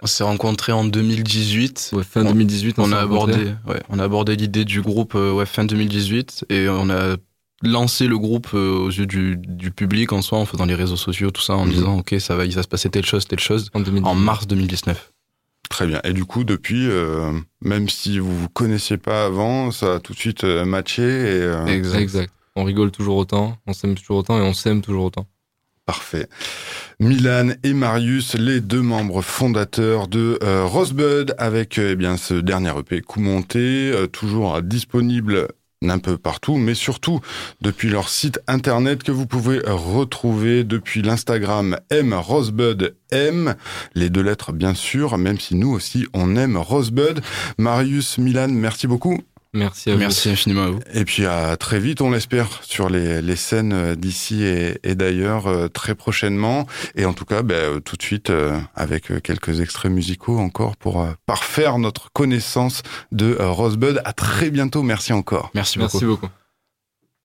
On 0.03 0.07
s'est 0.07 0.25
rencontrés 0.25 0.73
en 0.73 0.85
2018. 0.85 1.91
Ouais, 1.95 2.05
fin 2.05 2.23
On- 2.25 2.29
2018, 2.33 2.79
On 2.79 2.93
a 2.93 2.99
abordé, 2.99 3.55
ouais, 3.67 3.81
on 3.89 3.99
a 3.99 4.05
abordé 4.05 4.37
l'idée 4.37 4.65
du 4.65 4.83
groupe 4.83 5.15
euh, 5.15 5.33
ouais, 5.33 5.47
fin 5.47 5.65
2018 5.65 6.45
et 6.51 6.69
on 6.69 6.91
a 6.91 7.17
lancé 7.63 8.07
le 8.07 8.19
groupe 8.19 8.49
euh, 8.53 8.77
aux 8.77 8.91
yeux 8.91 9.07
du, 9.07 9.37
du 9.39 9.71
public 9.71 10.13
en 10.13 10.21
soi 10.21 10.39
en 10.39 10.45
faisant 10.45 10.67
les 10.67 10.75
réseaux 10.75 10.97
sociaux 10.97 11.31
tout 11.31 11.41
ça 11.41 11.55
en 11.57 11.65
Mhm. 11.65 11.73
disant 11.73 11.99
ok 12.01 12.15
ça 12.19 12.37
va 12.37 12.45
il 12.45 12.55
va 12.55 12.63
se 12.63 12.69
passer 12.69 12.91
telle 12.91 13.07
chose 13.07 13.27
telle 13.27 13.41
chose 13.41 13.71
en 13.73 13.81
2018. 13.81 14.07
en 14.07 14.15
mars 14.15 14.47
2019. 14.47 15.13
Très 15.71 15.87
bien. 15.89 16.01
Et 16.05 16.13
du 16.13 16.25
coup, 16.25 16.45
depuis, 16.45 16.87
euh, 16.87 17.33
même 17.61 17.89
si 17.89 18.21
vous 18.21 18.39
vous 18.39 18.49
connaissiez 18.49 18.99
pas 18.99 19.25
avant, 19.27 19.73
ça 19.73 19.95
a 19.95 19.99
tout 20.01 20.13
de 20.13 20.19
suite 20.19 20.45
matché 20.45 21.03
et 21.03 21.41
euh, 21.43 21.67
Exact. 21.67 21.99
Exact. 22.01 22.33
On 22.55 22.63
rigole 22.65 22.91
toujours 22.93 23.17
autant, 23.17 23.57
on 23.67 23.73
s'aime 23.73 23.95
toujours 23.97 24.19
autant 24.19 24.39
et 24.39 24.43
on 24.43 24.55
s'aime 24.55 24.81
toujours 24.81 25.05
autant. 25.07 25.27
Parfait. 25.87 26.29
Milan 26.99 27.51
et 27.63 27.73
Marius, 27.73 28.35
les 28.35 28.61
deux 28.61 28.83
membres 28.83 29.23
fondateurs 29.23 30.09
de 30.09 30.39
euh, 30.43 30.65
Rosebud, 30.67 31.35
avec 31.39 31.79
euh, 31.79 31.91
eh 31.93 31.97
bien 31.97 32.17
ce 32.17 32.35
dernier 32.35 32.73
EP 32.77 33.01
coup 33.01 33.21
monté, 33.21 33.93
euh, 33.93 34.07
toujours 34.09 34.61
disponible 34.63 35.49
un 35.89 35.99
peu 35.99 36.19
partout, 36.19 36.57
mais 36.57 36.75
surtout 36.75 37.21
depuis 37.61 37.89
leur 37.89 38.09
site 38.09 38.41
internet 38.49 39.05
que 39.05 39.13
vous 39.13 39.27
pouvez 39.27 39.61
retrouver 39.61 40.65
depuis 40.65 41.03
l'Instagram 41.03 41.79
M 41.91 42.13
Rosebud 42.15 42.97
M, 43.13 43.55
les 43.95 44.11
deux 44.11 44.23
lettres 44.23 44.53
bien 44.53 44.75
sûr, 44.75 45.17
même 45.19 45.39
si 45.39 45.55
nous 45.55 45.71
aussi 45.71 46.07
on 46.15 46.35
aime 46.35 46.57
Rosebud. 46.57 47.21
Marius, 47.59 48.19
Milan, 48.19 48.49
merci 48.49 48.89
beaucoup. 48.89 49.21
Merci 49.57 49.91
à 49.91 49.95
vous. 49.95 49.99
Merci 49.99 50.29
infiniment 50.31 50.65
à 50.65 50.71
vous. 50.71 50.81
Et 50.93 51.05
puis 51.05 51.27
à 51.27 51.57
très 51.57 51.81
vite, 51.81 52.01
on 52.01 52.11
l'espère, 52.11 52.49
sur 52.63 52.89
les, 52.89 53.21
les 53.23 53.37
scènes 53.37 53.73
euh, 53.73 53.95
d'ici 53.95 54.45
et, 54.45 54.79
et 54.85 54.95
d'ailleurs 54.95 55.47
euh, 55.47 55.69
très 55.69 55.95
prochainement. 55.95 56.67
Et 56.95 57.05
en 57.05 57.13
tout 57.13 57.25
cas, 57.25 57.43
ben, 57.43 57.55
euh, 57.55 57.81
tout 57.81 57.97
de 57.97 58.03
suite, 58.03 58.31
euh, 58.31 58.59
avec 58.75 59.11
euh, 59.11 59.21
quelques 59.21 59.61
extraits 59.61 59.91
musicaux 59.91 60.39
encore 60.39 60.77
pour 60.77 61.03
euh, 61.03 61.13
parfaire 61.27 61.79
notre 61.79 62.13
connaissance 62.13 62.83
de 63.13 63.37
Rosebud. 63.41 64.01
À 64.05 64.13
très 64.13 64.51
bientôt. 64.51 64.83
Merci 64.83 65.13
encore. 65.13 65.51
Merci 65.55 65.79
beaucoup. 65.79 65.97
Merci 65.99 66.07
beaucoup. 66.07 66.46